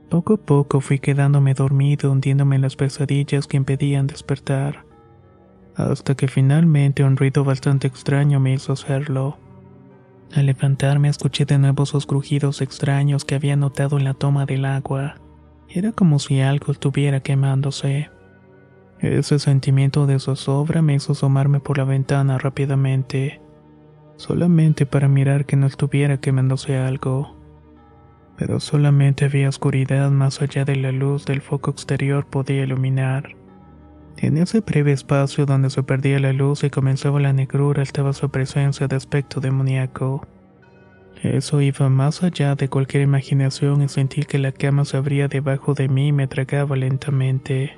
Poco 0.09 0.35
a 0.35 0.37
poco 0.37 0.81
fui 0.81 0.99
quedándome 0.99 1.53
dormido, 1.53 2.11
hundiéndome 2.11 2.57
en 2.57 2.61
las 2.61 2.75
pesadillas 2.75 3.47
que 3.47 3.57
impedían 3.57 4.07
despertar, 4.07 4.85
hasta 5.75 6.15
que 6.15 6.27
finalmente 6.27 7.03
un 7.03 7.17
ruido 7.17 7.43
bastante 7.43 7.87
extraño 7.87 8.39
me 8.39 8.53
hizo 8.53 8.73
hacerlo. 8.73 9.37
Al 10.33 10.45
levantarme 10.45 11.09
escuché 11.09 11.45
de 11.45 11.57
nuevo 11.57 11.83
esos 11.83 12.05
crujidos 12.05 12.61
extraños 12.61 13.25
que 13.25 13.35
había 13.35 13.55
notado 13.55 13.97
en 13.97 14.03
la 14.03 14.13
toma 14.13 14.45
del 14.45 14.65
agua. 14.65 15.15
Era 15.69 15.91
como 15.91 16.19
si 16.19 16.41
algo 16.41 16.71
estuviera 16.71 17.21
quemándose. 17.21 18.09
Ese 18.99 19.39
sentimiento 19.39 20.07
de 20.07 20.19
zozobra 20.19 20.81
me 20.81 20.95
hizo 20.95 21.13
asomarme 21.13 21.59
por 21.59 21.77
la 21.77 21.83
ventana 21.83 22.37
rápidamente, 22.37 23.41
solamente 24.15 24.85
para 24.85 25.07
mirar 25.07 25.45
que 25.45 25.55
no 25.55 25.67
estuviera 25.67 26.17
quemándose 26.19 26.77
algo 26.77 27.37
pero 28.37 28.59
solamente 28.59 29.25
había 29.25 29.49
oscuridad 29.49 30.11
más 30.11 30.41
allá 30.41 30.63
de 30.63 30.75
la 30.75 30.91
luz 30.91 31.25
del 31.25 31.41
foco 31.41 31.71
exterior 31.71 32.25
podía 32.27 32.63
iluminar. 32.63 33.35
En 34.19 34.37
ese 34.37 34.61
breve 34.61 34.93
espacio 34.93 35.45
donde 35.45 35.69
se 35.69 35.83
perdía 35.83 36.19
la 36.19 36.33
luz 36.33 36.63
y 36.63 36.71
comenzaba 36.71 37.19
la 37.19 37.33
negrura 37.33 37.83
estaba 37.83 38.13
su 38.13 38.29
presencia 38.29 38.87
de 38.87 38.95
aspecto 38.95 39.39
demoníaco. 39.39 40.27
Eso 41.21 41.61
iba 41.61 41.89
más 41.89 42.23
allá 42.23 42.55
de 42.55 42.67
cualquier 42.67 43.03
imaginación 43.03 43.83
y 43.83 43.89
sentí 43.89 44.23
que 44.23 44.39
la 44.39 44.51
cama 44.51 44.85
se 44.85 44.97
abría 44.97 45.27
debajo 45.27 45.73
de 45.73 45.87
mí 45.87 46.07
y 46.07 46.11
me 46.11 46.27
tragaba 46.27 46.75
lentamente. 46.75 47.77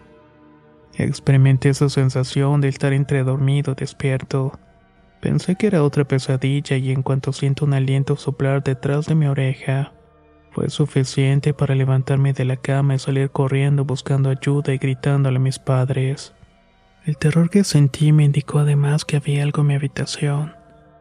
Experimenté 0.95 1.69
esa 1.69 1.89
sensación 1.89 2.61
de 2.61 2.69
estar 2.69 2.93
entre 2.93 3.23
dormido 3.23 3.73
y 3.73 3.75
despierto. 3.75 4.59
Pensé 5.21 5.55
que 5.55 5.67
era 5.67 5.83
otra 5.83 6.05
pesadilla 6.05 6.77
y 6.77 6.91
en 6.91 7.03
cuanto 7.03 7.33
siento 7.33 7.65
un 7.65 7.73
aliento 7.73 8.15
soplar 8.15 8.63
detrás 8.63 9.05
de 9.05 9.15
mi 9.15 9.27
oreja, 9.27 9.91
fue 10.59 10.69
suficiente 10.69 11.53
para 11.53 11.73
levantarme 11.73 12.33
de 12.33 12.43
la 12.43 12.57
cama 12.57 12.95
y 12.95 12.99
salir 12.99 13.29
corriendo 13.29 13.85
buscando 13.85 14.29
ayuda 14.29 14.73
y 14.73 14.77
gritándole 14.77 15.37
a 15.37 15.39
mis 15.39 15.57
padres. 15.57 16.33
El 17.05 17.15
terror 17.15 17.49
que 17.49 17.63
sentí 17.63 18.11
me 18.11 18.25
indicó 18.25 18.59
además 18.59 19.05
que 19.05 19.15
había 19.15 19.43
algo 19.43 19.61
en 19.61 19.67
mi 19.67 19.75
habitación, 19.75 20.53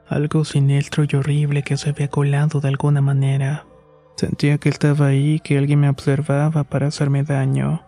algo 0.06 0.44
siniestro 0.44 1.04
y 1.10 1.16
horrible 1.16 1.64
que 1.64 1.76
se 1.76 1.90
había 1.90 2.06
colado 2.06 2.60
de 2.60 2.68
alguna 2.68 3.00
manera. 3.00 3.66
Sentía 4.14 4.58
que 4.58 4.68
estaba 4.68 5.08
ahí, 5.08 5.40
que 5.40 5.58
alguien 5.58 5.80
me 5.80 5.88
observaba 5.88 6.62
para 6.62 6.86
hacerme 6.86 7.24
daño. 7.24 7.82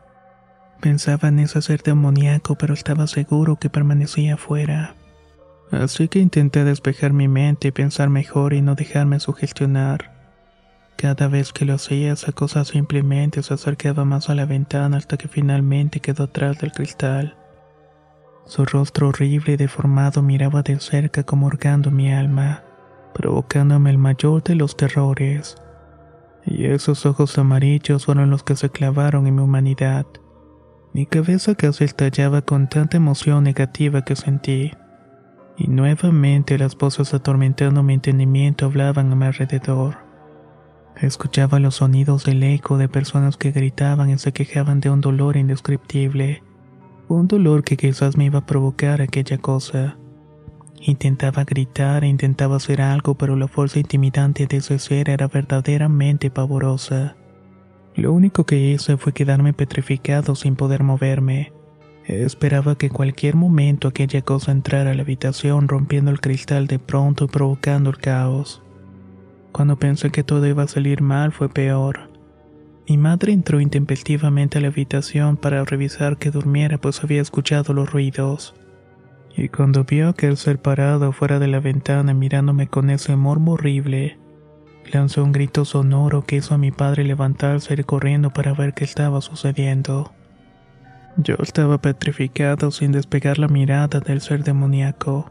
Pensaba 0.80 1.28
en 1.28 1.38
ese 1.38 1.62
ser 1.62 1.84
demoníaco, 1.84 2.56
pero 2.56 2.74
estaba 2.74 3.06
seguro 3.06 3.60
que 3.60 3.70
permanecía 3.70 4.34
afuera. 4.34 4.96
Así 5.70 6.08
que 6.08 6.18
intenté 6.18 6.64
despejar 6.64 7.12
mi 7.12 7.28
mente 7.28 7.68
y 7.68 7.70
pensar 7.70 8.08
mejor 8.08 8.54
y 8.54 8.60
no 8.60 8.74
dejarme 8.74 9.20
sugestionar. 9.20 10.19
Cada 11.00 11.28
vez 11.28 11.54
que 11.54 11.64
lo 11.64 11.72
hacía, 11.72 12.12
esa 12.12 12.32
cosa 12.32 12.62
simplemente 12.66 13.42
se 13.42 13.54
acercaba 13.54 14.04
más 14.04 14.28
a 14.28 14.34
la 14.34 14.44
ventana 14.44 14.98
hasta 14.98 15.16
que 15.16 15.28
finalmente 15.28 16.00
quedó 16.00 16.24
atrás 16.24 16.58
del 16.58 16.72
cristal. 16.72 17.38
Su 18.44 18.66
rostro 18.66 19.08
horrible 19.08 19.54
y 19.54 19.56
deformado 19.56 20.20
miraba 20.20 20.60
de 20.60 20.78
cerca 20.78 21.22
como 21.22 21.46
hurgando 21.46 21.90
mi 21.90 22.12
alma, 22.12 22.64
provocándome 23.14 23.88
el 23.88 23.96
mayor 23.96 24.42
de 24.42 24.56
los 24.56 24.76
terrores. 24.76 25.56
Y 26.44 26.66
esos 26.66 27.06
ojos 27.06 27.38
amarillos 27.38 28.04
fueron 28.04 28.28
los 28.28 28.42
que 28.42 28.54
se 28.54 28.68
clavaron 28.68 29.26
en 29.26 29.36
mi 29.36 29.40
humanidad. 29.40 30.04
Mi 30.92 31.06
cabeza 31.06 31.54
casi 31.54 31.84
estallaba 31.84 32.42
con 32.42 32.68
tanta 32.68 32.98
emoción 32.98 33.44
negativa 33.44 34.04
que 34.04 34.16
sentí. 34.16 34.72
Y 35.56 35.66
nuevamente 35.68 36.58
las 36.58 36.76
voces 36.76 37.14
atormentando 37.14 37.82
mi 37.82 37.94
entendimiento 37.94 38.66
hablaban 38.66 39.10
a 39.10 39.16
mi 39.16 39.24
alrededor. 39.24 40.09
Escuchaba 41.00 41.60
los 41.60 41.76
sonidos 41.76 42.24
del 42.24 42.42
eco 42.42 42.76
de 42.76 42.88
personas 42.88 43.38
que 43.38 43.52
gritaban 43.52 44.10
y 44.10 44.18
se 44.18 44.32
quejaban 44.32 44.80
de 44.80 44.90
un 44.90 45.00
dolor 45.00 45.38
indescriptible. 45.38 46.42
Un 47.08 47.26
dolor 47.26 47.64
que 47.64 47.78
quizás 47.78 48.18
me 48.18 48.26
iba 48.26 48.40
a 48.40 48.46
provocar 48.46 49.00
aquella 49.00 49.38
cosa. 49.38 49.96
Intentaba 50.78 51.44
gritar 51.44 52.04
e 52.04 52.08
intentaba 52.08 52.56
hacer 52.56 52.82
algo, 52.82 53.14
pero 53.14 53.34
la 53.34 53.48
fuerza 53.48 53.78
intimidante 53.78 54.46
de 54.46 54.58
ese 54.58 54.78
ser 54.78 55.08
era 55.08 55.26
verdaderamente 55.26 56.30
pavorosa. 56.30 57.16
Lo 57.94 58.12
único 58.12 58.44
que 58.44 58.58
hice 58.58 58.98
fue 58.98 59.14
quedarme 59.14 59.54
petrificado 59.54 60.34
sin 60.34 60.54
poder 60.54 60.82
moverme. 60.82 61.52
Esperaba 62.04 62.76
que 62.76 62.90
cualquier 62.90 63.36
momento 63.36 63.88
aquella 63.88 64.20
cosa 64.20 64.52
entrara 64.52 64.90
a 64.90 64.94
la 64.94 65.02
habitación 65.02 65.66
rompiendo 65.66 66.10
el 66.10 66.20
cristal 66.20 66.66
de 66.66 66.78
pronto 66.78 67.24
y 67.24 67.28
provocando 67.28 67.88
el 67.88 67.96
caos. 67.96 68.62
Cuando 69.52 69.76
pensé 69.76 70.10
que 70.10 70.22
todo 70.22 70.46
iba 70.46 70.62
a 70.62 70.68
salir 70.68 71.02
mal 71.02 71.32
fue 71.32 71.48
peor. 71.48 72.10
Mi 72.88 72.98
madre 72.98 73.32
entró 73.32 73.60
intempestivamente 73.60 74.58
a 74.58 74.60
la 74.60 74.68
habitación 74.68 75.36
para 75.36 75.64
revisar 75.64 76.16
que 76.16 76.30
durmiera 76.30 76.78
pues 76.78 77.02
había 77.04 77.22
escuchado 77.22 77.72
los 77.72 77.92
ruidos. 77.92 78.54
Y 79.36 79.48
cuando 79.48 79.84
vio 79.84 80.08
a 80.08 80.10
aquel 80.10 80.36
ser 80.36 80.60
parado 80.60 81.12
fuera 81.12 81.38
de 81.38 81.46
la 81.46 81.60
ventana 81.60 82.14
mirándome 82.14 82.66
con 82.66 82.90
ese 82.90 83.14
morbo 83.16 83.52
horrible, 83.52 84.18
lanzó 84.92 85.22
un 85.22 85.32
grito 85.32 85.64
sonoro 85.64 86.24
que 86.24 86.36
hizo 86.36 86.54
a 86.54 86.58
mi 86.58 86.72
padre 86.72 87.04
levantarse 87.04 87.74
y 87.74 87.84
corriendo 87.84 88.30
para 88.30 88.54
ver 88.54 88.74
qué 88.74 88.84
estaba 88.84 89.20
sucediendo. 89.20 90.12
Yo 91.16 91.36
estaba 91.42 91.78
petrificado 91.78 92.70
sin 92.70 92.92
despegar 92.92 93.38
la 93.38 93.48
mirada 93.48 94.00
del 94.00 94.20
ser 94.20 94.42
demoníaco. 94.42 95.30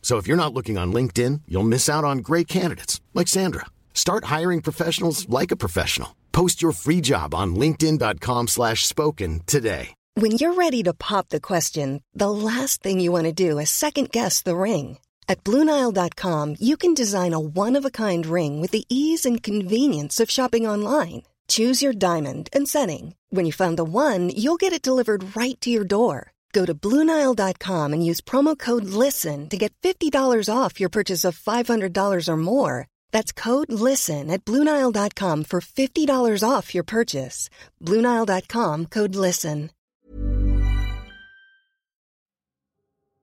So 0.00 0.16
if 0.16 0.26
you're 0.26 0.42
not 0.42 0.54
looking 0.54 0.78
on 0.78 0.92
LinkedIn, 0.92 1.42
you'll 1.46 1.64
miss 1.64 1.88
out 1.88 2.04
on 2.04 2.18
great 2.18 2.48
candidates 2.48 3.02
like 3.12 3.28
Sandra. 3.28 3.66
Start 3.92 4.24
hiring 4.24 4.62
professionals 4.62 5.28
like 5.28 5.50
a 5.50 5.56
professional. 5.56 6.16
Post 6.32 6.62
your 6.62 6.72
free 6.72 7.00
job 7.00 7.34
on 7.34 7.54
linkedin.com/spoken 7.54 9.40
today. 9.44 9.94
When 10.14 10.32
you're 10.32 10.54
ready 10.54 10.82
to 10.82 10.94
pop 10.94 11.28
the 11.28 11.40
question, 11.40 12.02
the 12.12 12.30
last 12.30 12.82
thing 12.82 12.98
you 12.98 13.12
want 13.12 13.26
to 13.26 13.32
do 13.32 13.58
is 13.60 13.70
second 13.70 14.10
guess 14.10 14.42
the 14.42 14.56
ring. 14.56 14.98
At 15.28 15.44
Bluenile.com, 15.44 16.56
you 16.58 16.76
can 16.76 16.94
design 16.94 17.34
a 17.34 17.38
one-of-a-kind 17.38 18.26
ring 18.26 18.60
with 18.60 18.72
the 18.72 18.84
ease 18.88 19.24
and 19.24 19.42
convenience 19.42 20.18
of 20.18 20.30
shopping 20.30 20.66
online. 20.66 21.22
Choose 21.46 21.82
your 21.82 21.92
diamond 21.92 22.48
and 22.52 22.68
setting. 22.68 23.14
When 23.30 23.46
you 23.46 23.52
find 23.52 23.78
the 23.78 23.84
one, 23.84 24.30
you'll 24.30 24.56
get 24.56 24.72
it 24.72 24.82
delivered 24.82 25.36
right 25.36 25.60
to 25.60 25.70
your 25.70 25.84
door. 25.84 26.32
Go 26.52 26.64
to 26.66 26.74
Bluenile.com 26.74 27.92
and 27.92 28.04
use 28.04 28.20
promo 28.20 28.58
code 28.58 28.84
LISTEN 28.84 29.48
to 29.50 29.56
get 29.56 29.72
$50 29.82 30.12
off 30.50 30.80
your 30.80 30.90
purchase 30.90 31.24
of 31.24 31.38
$500 31.38 32.28
or 32.28 32.36
more. 32.36 32.86
That's 33.12 33.32
code 33.32 33.70
LISTEN 33.70 34.30
at 34.30 34.44
Bluenile.com 34.44 35.44
for 35.44 35.60
$50 35.60 36.42
off 36.42 36.74
your 36.74 36.84
purchase. 36.84 37.50
Bluenile.com 37.80 38.86
code 38.86 39.14
LISTEN. 39.14 39.70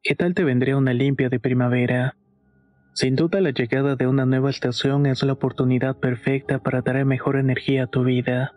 ¿Qué 0.08 0.14
tal 0.14 0.36
te 0.36 0.44
vendría 0.44 0.78
una 0.78 0.94
limpia 0.94 1.30
de 1.30 1.40
primavera? 1.40 2.16
Sin 2.94 3.16
duda 3.16 3.42
la 3.42 3.50
llegada 3.50 3.96
de 3.96 4.06
una 4.06 4.28
nueva 4.28 4.52
estación 4.52 5.08
es 5.08 5.24
la 5.24 5.34
oportunidad 5.34 5.98
perfecta 5.98 6.60
para 6.60 6.82
dar 6.82 7.04
mejor 7.06 7.38
energía 7.38 7.86
a 7.86 7.88
tu 7.88 8.04
vida, 8.04 8.54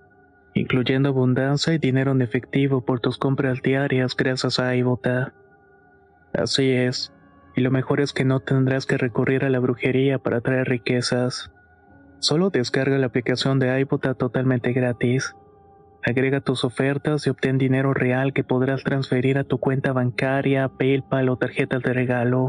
incluyendo 0.59 1.11
abundancia 1.11 1.73
y 1.73 1.79
dinero 1.79 2.13
en 2.13 2.21
efectivo 2.21 2.85
por 2.85 3.01
tus 3.01 3.17
compras 3.17 3.63
diarias 3.63 4.17
gracias 4.17 4.59
a 4.59 4.75
iBota. 4.75 5.33
Así 6.33 6.71
es, 6.73 7.13
y 7.55 7.61
lo 7.61 7.71
mejor 7.71 8.01
es 8.01 8.13
que 8.13 8.25
no 8.25 8.41
tendrás 8.41 8.85
que 8.85 8.99
recurrir 8.99 9.45
a 9.45 9.51
la 9.51 9.61
brujería 9.61 10.19
para 10.19 10.41
traer 10.41 10.69
riquezas. 10.69 11.53
Solo 12.19 12.51
descarga 12.51 12.99
la 12.99 13.07
aplicación 13.07 13.61
de 13.61 13.81
iBota 13.81 14.15
totalmente 14.15 14.73
gratis. 14.73 15.37
Agrega 16.05 16.41
tus 16.41 16.65
ofertas 16.65 17.27
y 17.27 17.31
obtén 17.31 17.59
dinero 17.59 17.95
real 17.95 18.33
que 18.33 18.45
podrás 18.45 18.83
transferir 18.83 19.39
a 19.39 19.45
tu 19.45 19.59
cuenta 19.59 19.93
bancaria, 19.93 20.69
PayPal 20.69 21.29
o 21.29 21.37
tarjetas 21.37 21.83
de 21.83 21.93
regalo. 21.93 22.49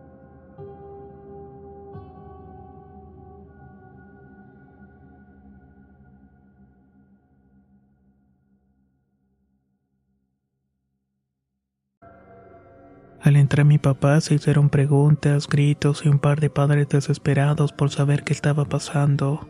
Al 13.51 13.55
entrar 13.55 13.67
mi 13.67 13.79
papá 13.79 14.21
se 14.21 14.35
hicieron 14.35 14.69
preguntas, 14.69 15.45
gritos 15.45 16.05
y 16.05 16.07
un 16.07 16.19
par 16.19 16.39
de 16.39 16.49
padres 16.49 16.87
desesperados 16.87 17.73
por 17.73 17.89
saber 17.89 18.23
qué 18.23 18.31
estaba 18.31 18.63
pasando. 18.63 19.45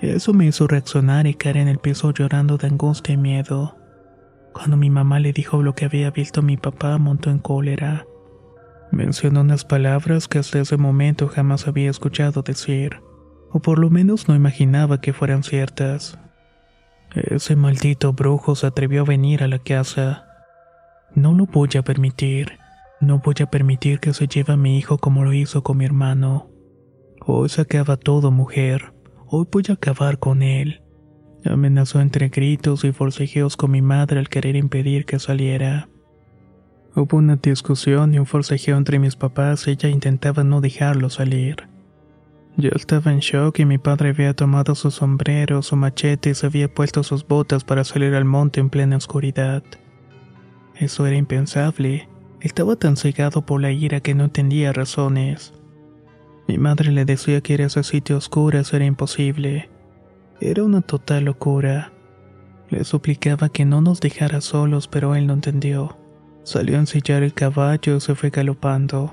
Eso 0.00 0.32
me 0.32 0.46
hizo 0.46 0.66
reaccionar 0.66 1.28
y 1.28 1.34
caer 1.34 1.58
en 1.58 1.68
el 1.68 1.78
piso 1.78 2.12
llorando 2.12 2.58
de 2.58 2.66
angustia 2.66 3.14
y 3.14 3.18
miedo. 3.18 3.76
Cuando 4.52 4.76
mi 4.76 4.90
mamá 4.90 5.20
le 5.20 5.32
dijo 5.32 5.62
lo 5.62 5.76
que 5.76 5.84
había 5.84 6.10
visto 6.10 6.42
mi 6.42 6.56
papá, 6.56 6.98
montó 6.98 7.30
en 7.30 7.38
cólera. 7.38 8.04
Mencionó 8.90 9.42
unas 9.42 9.64
palabras 9.64 10.26
que 10.26 10.40
hasta 10.40 10.58
ese 10.58 10.76
momento 10.76 11.28
jamás 11.28 11.68
había 11.68 11.88
escuchado 11.88 12.42
decir, 12.42 13.00
o 13.52 13.60
por 13.60 13.78
lo 13.78 13.90
menos 13.90 14.28
no 14.28 14.34
imaginaba 14.34 15.00
que 15.00 15.12
fueran 15.12 15.44
ciertas. 15.44 16.18
Ese 17.14 17.54
maldito 17.54 18.12
brujo 18.12 18.56
se 18.56 18.66
atrevió 18.66 19.02
a 19.02 19.04
venir 19.04 19.44
a 19.44 19.46
la 19.46 19.60
casa. 19.60 20.26
No 21.14 21.32
lo 21.32 21.46
voy 21.46 21.68
a 21.78 21.82
permitir. 21.82 22.58
No 23.00 23.20
voy 23.20 23.34
a 23.40 23.46
permitir 23.46 23.98
que 23.98 24.12
se 24.12 24.28
lleve 24.28 24.52
a 24.52 24.58
mi 24.58 24.76
hijo 24.76 24.98
como 24.98 25.24
lo 25.24 25.32
hizo 25.32 25.62
con 25.62 25.78
mi 25.78 25.86
hermano. 25.86 26.50
Hoy 27.22 27.48
se 27.48 27.62
acaba 27.62 27.96
todo, 27.96 28.30
mujer. 28.30 28.92
Hoy 29.26 29.46
voy 29.50 29.64
a 29.70 29.72
acabar 29.72 30.18
con 30.18 30.42
él. 30.42 30.82
Amenazó 31.46 32.00
entre 32.00 32.28
gritos 32.28 32.84
y 32.84 32.92
forcejeos 32.92 33.56
con 33.56 33.70
mi 33.70 33.80
madre 33.80 34.18
al 34.18 34.28
querer 34.28 34.54
impedir 34.54 35.06
que 35.06 35.18
saliera. 35.18 35.88
Hubo 36.94 37.16
una 37.16 37.36
discusión 37.36 38.12
y 38.12 38.18
un 38.18 38.26
forcejeo 38.26 38.76
entre 38.76 38.98
mis 38.98 39.16
papás 39.16 39.66
y 39.66 39.70
ella 39.70 39.88
intentaba 39.88 40.44
no 40.44 40.60
dejarlo 40.60 41.08
salir. 41.08 41.68
Yo 42.58 42.70
estaba 42.74 43.12
en 43.12 43.20
shock 43.20 43.60
y 43.60 43.64
mi 43.64 43.78
padre 43.78 44.10
había 44.10 44.34
tomado 44.34 44.74
su 44.74 44.90
sombrero, 44.90 45.62
su 45.62 45.76
machete 45.76 46.30
y 46.30 46.34
se 46.34 46.46
había 46.46 46.68
puesto 46.68 47.02
sus 47.02 47.26
botas 47.26 47.64
para 47.64 47.84
salir 47.84 48.14
al 48.14 48.26
monte 48.26 48.60
en 48.60 48.68
plena 48.68 48.98
oscuridad. 48.98 49.62
Eso 50.74 51.06
era 51.06 51.16
impensable. 51.16 52.08
Estaba 52.40 52.76
tan 52.76 52.96
cegado 52.96 53.44
por 53.44 53.60
la 53.60 53.70
ira 53.70 54.00
que 54.00 54.14
no 54.14 54.24
entendía 54.24 54.72
razones. 54.72 55.52
Mi 56.48 56.56
madre 56.56 56.90
le 56.90 57.04
decía 57.04 57.42
que 57.42 57.52
ir 57.52 57.62
a 57.62 57.66
ese 57.66 57.82
sitio 57.84 58.16
oscuro 58.16 58.60
era 58.72 58.84
imposible. 58.84 59.68
Era 60.40 60.64
una 60.64 60.80
total 60.80 61.26
locura. 61.26 61.92
Le 62.70 62.84
suplicaba 62.84 63.50
que 63.50 63.66
no 63.66 63.82
nos 63.82 64.00
dejara 64.00 64.40
solos, 64.40 64.88
pero 64.88 65.14
él 65.14 65.26
no 65.26 65.34
entendió. 65.34 65.98
Salió 66.42 66.76
a 66.76 66.80
ensillar 66.80 67.22
el 67.22 67.34
caballo 67.34 67.96
y 67.96 68.00
se 68.00 68.14
fue 68.14 68.30
galopando. 68.30 69.12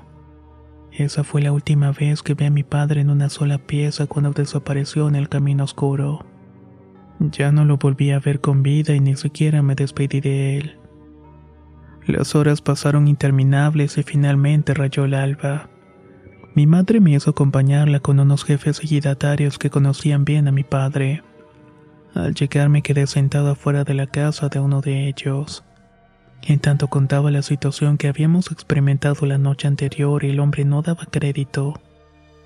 Esa 0.90 1.22
fue 1.22 1.42
la 1.42 1.52
última 1.52 1.92
vez 1.92 2.22
que 2.22 2.32
vi 2.32 2.46
a 2.46 2.50
mi 2.50 2.62
padre 2.62 3.02
en 3.02 3.10
una 3.10 3.28
sola 3.28 3.58
pieza 3.58 4.06
cuando 4.06 4.32
desapareció 4.32 5.06
en 5.06 5.16
el 5.16 5.28
camino 5.28 5.64
oscuro. 5.64 6.24
Ya 7.20 7.52
no 7.52 7.66
lo 7.66 7.76
volví 7.76 8.10
a 8.10 8.20
ver 8.20 8.40
con 8.40 8.62
vida 8.62 8.94
y 8.94 9.00
ni 9.00 9.16
siquiera 9.16 9.60
me 9.60 9.74
despedí 9.74 10.20
de 10.20 10.56
él. 10.56 10.77
Las 12.08 12.34
horas 12.34 12.62
pasaron 12.62 13.06
interminables 13.06 13.98
y 13.98 14.02
finalmente 14.02 14.72
rayó 14.72 15.04
el 15.04 15.12
alba. 15.12 15.68
Mi 16.54 16.66
madre 16.66 17.00
me 17.00 17.10
hizo 17.10 17.30
acompañarla 17.30 18.00
con 18.00 18.18
unos 18.18 18.44
jefes 18.44 18.82
ejidatarios 18.82 19.58
que 19.58 19.68
conocían 19.68 20.24
bien 20.24 20.48
a 20.48 20.50
mi 20.50 20.64
padre. 20.64 21.22
Al 22.14 22.34
llegar 22.34 22.70
me 22.70 22.80
quedé 22.80 23.06
sentado 23.06 23.50
afuera 23.50 23.84
de 23.84 23.92
la 23.92 24.06
casa 24.06 24.48
de 24.48 24.58
uno 24.58 24.80
de 24.80 25.06
ellos. 25.06 25.64
En 26.44 26.60
tanto 26.60 26.88
contaba 26.88 27.30
la 27.30 27.42
situación 27.42 27.98
que 27.98 28.08
habíamos 28.08 28.52
experimentado 28.52 29.26
la 29.26 29.36
noche 29.36 29.68
anterior 29.68 30.24
y 30.24 30.30
el 30.30 30.40
hombre 30.40 30.64
no 30.64 30.80
daba 30.80 31.04
crédito. 31.04 31.78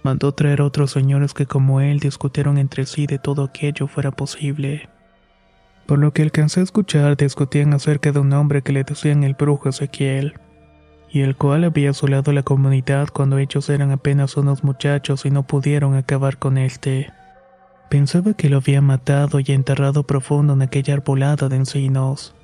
Mandó 0.02 0.32
traer 0.32 0.60
otros 0.60 0.90
señores 0.90 1.34
que 1.34 1.46
como 1.46 1.80
él 1.80 2.00
discutieron 2.00 2.58
entre 2.58 2.84
sí 2.84 3.06
de 3.06 3.20
todo 3.20 3.44
aquello 3.44 3.86
fuera 3.86 4.10
posible. 4.10 4.88
Por 5.92 5.98
lo 5.98 6.14
que 6.14 6.22
alcancé 6.22 6.60
a 6.60 6.62
escuchar 6.62 7.18
discutían 7.18 7.74
acerca 7.74 8.12
de 8.12 8.18
un 8.18 8.32
hombre 8.32 8.62
que 8.62 8.72
le 8.72 8.82
decían 8.82 9.24
el 9.24 9.34
brujo 9.34 9.68
Ezequiel, 9.68 10.40
y 11.10 11.20
el 11.20 11.36
cual 11.36 11.64
había 11.64 11.90
asolado 11.90 12.32
la 12.32 12.42
comunidad 12.42 13.10
cuando 13.12 13.36
ellos 13.36 13.68
eran 13.68 13.90
apenas 13.90 14.38
unos 14.38 14.64
muchachos 14.64 15.26
y 15.26 15.30
no 15.30 15.42
pudieron 15.42 15.94
acabar 15.94 16.38
con 16.38 16.56
este. 16.56 17.12
Pensaba 17.90 18.32
que 18.32 18.48
lo 18.48 18.56
había 18.56 18.80
matado 18.80 19.38
y 19.38 19.44
enterrado 19.52 20.04
profundo 20.04 20.54
en 20.54 20.62
aquella 20.62 20.94
arbolada 20.94 21.50
de 21.50 21.56
encinos. 21.56 22.34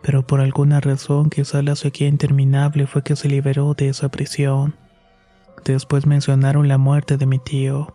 Pero 0.00 0.24
por 0.24 0.40
alguna 0.40 0.78
razón 0.78 1.30
quizá 1.30 1.62
la 1.62 1.74
sequía 1.74 2.06
interminable 2.06 2.86
fue 2.86 3.02
que 3.02 3.16
se 3.16 3.26
liberó 3.26 3.74
de 3.74 3.88
esa 3.88 4.08
prisión. 4.08 4.76
Después 5.64 6.06
mencionaron 6.06 6.68
la 6.68 6.78
muerte 6.78 7.16
de 7.16 7.26
mi 7.26 7.40
tío. 7.40 7.92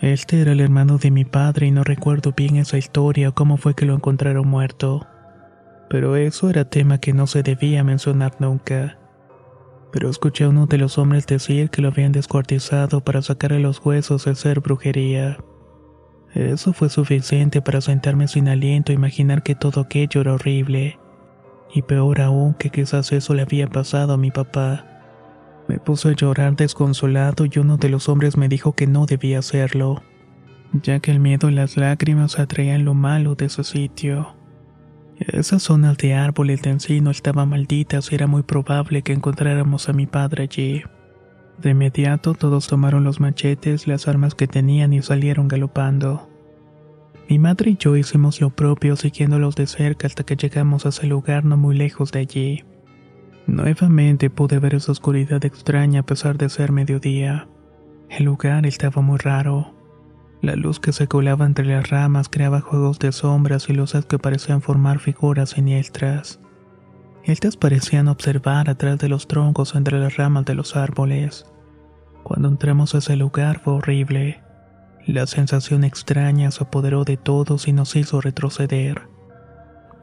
Este 0.00 0.40
era 0.40 0.52
el 0.52 0.60
hermano 0.60 0.98
de 0.98 1.10
mi 1.10 1.24
padre 1.24 1.66
y 1.66 1.70
no 1.72 1.82
recuerdo 1.82 2.32
bien 2.36 2.56
esa 2.56 2.78
historia 2.78 3.30
o 3.30 3.34
cómo 3.34 3.56
fue 3.56 3.74
que 3.74 3.84
lo 3.84 3.94
encontraron 3.94 4.46
muerto. 4.46 5.06
Pero 5.90 6.14
eso 6.14 6.50
era 6.50 6.64
tema 6.64 6.98
que 6.98 7.12
no 7.12 7.26
se 7.26 7.42
debía 7.42 7.82
mencionar 7.82 8.36
nunca. 8.38 8.98
Pero 9.92 10.08
escuché 10.08 10.44
a 10.44 10.50
uno 10.50 10.66
de 10.66 10.78
los 10.78 10.98
hombres 10.98 11.26
decir 11.26 11.70
que 11.70 11.82
lo 11.82 11.88
habían 11.88 12.12
descuartizado 12.12 13.00
para 13.00 13.22
sacarle 13.22 13.58
los 13.58 13.84
huesos 13.84 14.24
de 14.24 14.32
hacer 14.32 14.60
brujería. 14.60 15.38
Eso 16.34 16.72
fue 16.72 16.90
suficiente 16.90 17.60
para 17.60 17.80
sentarme 17.80 18.28
sin 18.28 18.48
aliento 18.48 18.92
e 18.92 18.94
imaginar 18.94 19.42
que 19.42 19.56
todo 19.56 19.80
aquello 19.80 20.20
era 20.20 20.34
horrible. 20.34 20.98
Y 21.74 21.82
peor 21.82 22.20
aún 22.20 22.54
que 22.54 22.70
quizás 22.70 23.10
eso 23.12 23.34
le 23.34 23.42
había 23.42 23.66
pasado 23.66 24.12
a 24.12 24.18
mi 24.18 24.30
papá. 24.30 24.97
Me 25.68 25.78
puse 25.78 26.08
a 26.08 26.12
llorar 26.12 26.56
desconsolado 26.56 27.44
y 27.44 27.58
uno 27.58 27.76
de 27.76 27.90
los 27.90 28.08
hombres 28.08 28.38
me 28.38 28.48
dijo 28.48 28.72
que 28.72 28.86
no 28.86 29.04
debía 29.04 29.40
hacerlo, 29.40 30.02
ya 30.72 30.98
que 30.98 31.10
el 31.10 31.20
miedo 31.20 31.50
y 31.50 31.52
las 31.52 31.76
lágrimas 31.76 32.38
atraían 32.38 32.86
lo 32.86 32.94
malo 32.94 33.34
de 33.34 33.46
ese 33.46 33.64
sitio. 33.64 34.34
Esas 35.18 35.64
zonas 35.64 35.98
de 35.98 36.14
árboles 36.14 36.62
de 36.62 36.70
encino 36.70 37.10
estaban 37.10 37.50
malditas 37.50 38.10
y 38.10 38.14
era 38.14 38.26
muy 38.26 38.42
probable 38.44 39.02
que 39.02 39.12
encontráramos 39.12 39.90
a 39.90 39.92
mi 39.92 40.06
padre 40.06 40.44
allí. 40.44 40.82
De 41.60 41.70
inmediato 41.70 42.34
todos 42.34 42.68
tomaron 42.68 43.04
los 43.04 43.20
machetes, 43.20 43.86
las 43.86 44.08
armas 44.08 44.34
que 44.34 44.46
tenían 44.46 44.94
y 44.94 45.02
salieron 45.02 45.48
galopando. 45.48 46.30
Mi 47.28 47.38
madre 47.38 47.72
y 47.72 47.76
yo 47.76 47.94
hicimos 47.94 48.40
lo 48.40 48.48
propio 48.48 48.96
siguiéndolos 48.96 49.54
de 49.54 49.66
cerca 49.66 50.06
hasta 50.06 50.24
que 50.24 50.36
llegamos 50.36 50.86
a 50.86 50.90
ese 50.90 51.06
lugar 51.06 51.44
no 51.44 51.58
muy 51.58 51.76
lejos 51.76 52.10
de 52.10 52.20
allí. 52.20 52.64
Nuevamente 53.48 54.28
pude 54.28 54.58
ver 54.58 54.74
esa 54.74 54.92
oscuridad 54.92 55.42
extraña 55.42 56.00
a 56.00 56.02
pesar 56.02 56.36
de 56.36 56.50
ser 56.50 56.70
mediodía. 56.70 57.48
El 58.10 58.26
lugar 58.26 58.66
estaba 58.66 59.00
muy 59.00 59.16
raro. 59.16 59.72
La 60.42 60.54
luz 60.54 60.78
que 60.80 60.92
se 60.92 61.08
colaba 61.08 61.46
entre 61.46 61.64
las 61.64 61.88
ramas 61.88 62.28
creaba 62.28 62.60
juegos 62.60 62.98
de 62.98 63.10
sombras 63.10 63.70
y 63.70 63.72
luces 63.72 64.04
que 64.04 64.18
parecían 64.18 64.60
formar 64.60 64.98
figuras 64.98 65.50
siniestras. 65.50 66.40
Estas 67.24 67.56
parecían 67.56 68.08
observar 68.08 68.68
atrás 68.68 68.98
de 68.98 69.08
los 69.08 69.26
troncos 69.26 69.74
entre 69.74 69.98
las 69.98 70.18
ramas 70.18 70.44
de 70.44 70.54
los 70.54 70.76
árboles. 70.76 71.46
Cuando 72.24 72.48
entramos 72.48 72.94
a 72.94 72.98
ese 72.98 73.16
lugar 73.16 73.60
fue 73.60 73.72
horrible. 73.72 74.42
La 75.06 75.26
sensación 75.26 75.84
extraña 75.84 76.50
se 76.50 76.64
apoderó 76.64 77.04
de 77.04 77.16
todos 77.16 77.66
y 77.66 77.72
nos 77.72 77.96
hizo 77.96 78.20
retroceder. 78.20 79.08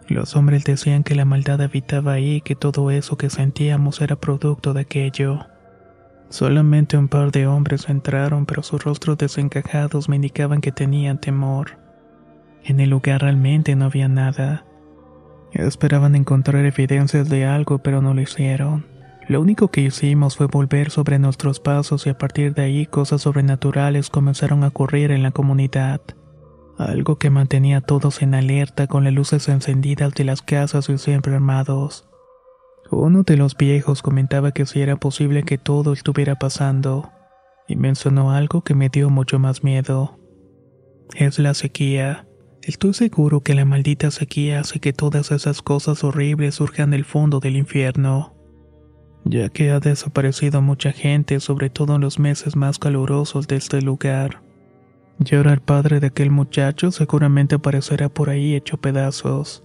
Los 0.08 0.36
hombres 0.36 0.64
decían 0.64 1.04
que 1.04 1.16
la 1.16 1.26
maldad 1.26 1.62
habitaba 1.62 2.14
ahí 2.14 2.36
y 2.36 2.42
que 2.42 2.56
todo 2.56 2.92
eso 2.92 3.18
que 3.18 3.32
sentíamos 3.32 4.02
era 4.02 4.16
producto 4.16 4.74
de 4.74 4.82
aquello. 4.82 5.40
Solamente 6.30 6.98
un 6.98 7.08
par 7.08 7.32
de 7.32 7.48
hombres 7.48 7.90
entraron, 7.90 8.46
pero 8.46 8.62
sus 8.62 8.84
rostros 8.84 9.18
desencajados 9.18 10.08
me 10.08 10.18
indicaban 10.18 10.62
que 10.62 10.72
tenían 10.72 11.20
temor. 11.20 11.80
En 12.64 12.80
el 12.80 12.92
lugar 12.92 13.22
realmente 13.22 13.76
no 13.76 13.86
había 13.86 14.08
nada. 14.08 14.66
Esperaban 15.54 16.16
encontrar 16.16 16.66
evidencias 16.66 17.30
de 17.30 17.46
algo, 17.46 17.80
pero 17.80 18.02
no 18.02 18.14
lo 18.14 18.22
hicieron. 18.22 18.86
Lo 19.28 19.42
único 19.42 19.70
que 19.70 19.82
hicimos 19.82 20.38
fue 20.38 20.46
volver 20.46 20.92
sobre 20.92 21.18
nuestros 21.18 21.60
pasos 21.60 22.06
y 22.06 22.10
a 22.10 22.18
partir 22.18 22.54
de 22.54 22.64
ahí 22.64 22.86
cosas 22.86 23.24
sobrenaturales 23.24 24.12
comenzaron 24.12 24.64
a 24.64 24.68
ocurrir 24.68 25.10
en 25.10 25.24
la 25.24 25.32
comunidad 25.32 26.02
algo 26.78 27.18
que 27.18 27.30
mantenía 27.30 27.78
a 27.78 27.82
todos 27.82 28.22
en 28.22 28.36
alerta 28.36 28.88
con 28.88 29.04
las 29.04 29.14
luces 29.14 29.48
encendidas 29.48 30.14
de 30.14 30.24
las 30.24 30.42
casas 30.42 30.90
y 30.90 30.98
siempre 30.98 31.34
armados. 31.34 32.08
Uno 32.92 33.24
de 33.24 33.38
los 33.38 33.58
viejos 33.58 34.02
comentaba 34.02 34.52
que 34.52 34.66
si 34.66 34.82
era 34.82 34.98
posible 34.98 35.44
que 35.44 35.58
todo 35.58 35.94
estuviera 35.94 36.36
pasando, 36.36 37.12
y 37.68 37.76
mencionó 37.76 38.32
algo 38.32 38.64
que 38.64 38.76
me 38.76 38.90
dio 38.90 39.10
mucho 39.10 39.40
más 39.40 39.64
miedo. 39.64 40.20
Es 41.16 41.40
la 41.40 41.54
sequía. 41.54 42.28
Estoy 42.62 42.94
seguro 42.94 43.42
que 43.42 43.56
la 43.56 43.66
maldita 43.66 44.12
sequía 44.12 44.60
hace 44.60 44.80
que 44.80 44.94
todas 44.94 45.32
esas 45.32 45.62
cosas 45.62 46.04
horribles 46.04 46.56
surjan 46.56 46.92
del 46.92 47.06
fondo 47.06 47.40
del 47.40 47.58
infierno, 47.58 48.36
ya 49.24 49.50
que 49.50 49.72
ha 49.72 49.80
desaparecido 49.80 50.62
mucha 50.62 50.92
gente, 50.92 51.40
sobre 51.40 51.70
todo 51.70 51.96
en 51.96 52.02
los 52.02 52.20
meses 52.20 52.56
más 52.56 52.78
calurosos 52.78 53.48
de 53.48 53.56
este 53.56 53.82
lugar. 53.82 54.45
Y 55.24 55.36
ahora 55.36 55.54
el 55.54 55.62
padre 55.62 56.00
de 56.00 56.08
aquel 56.08 56.30
muchacho 56.30 56.92
seguramente 56.92 57.56
aparecerá 57.56 58.10
por 58.10 58.30
ahí 58.30 58.56
hecho 58.56 58.78
pedazos. 58.78 59.64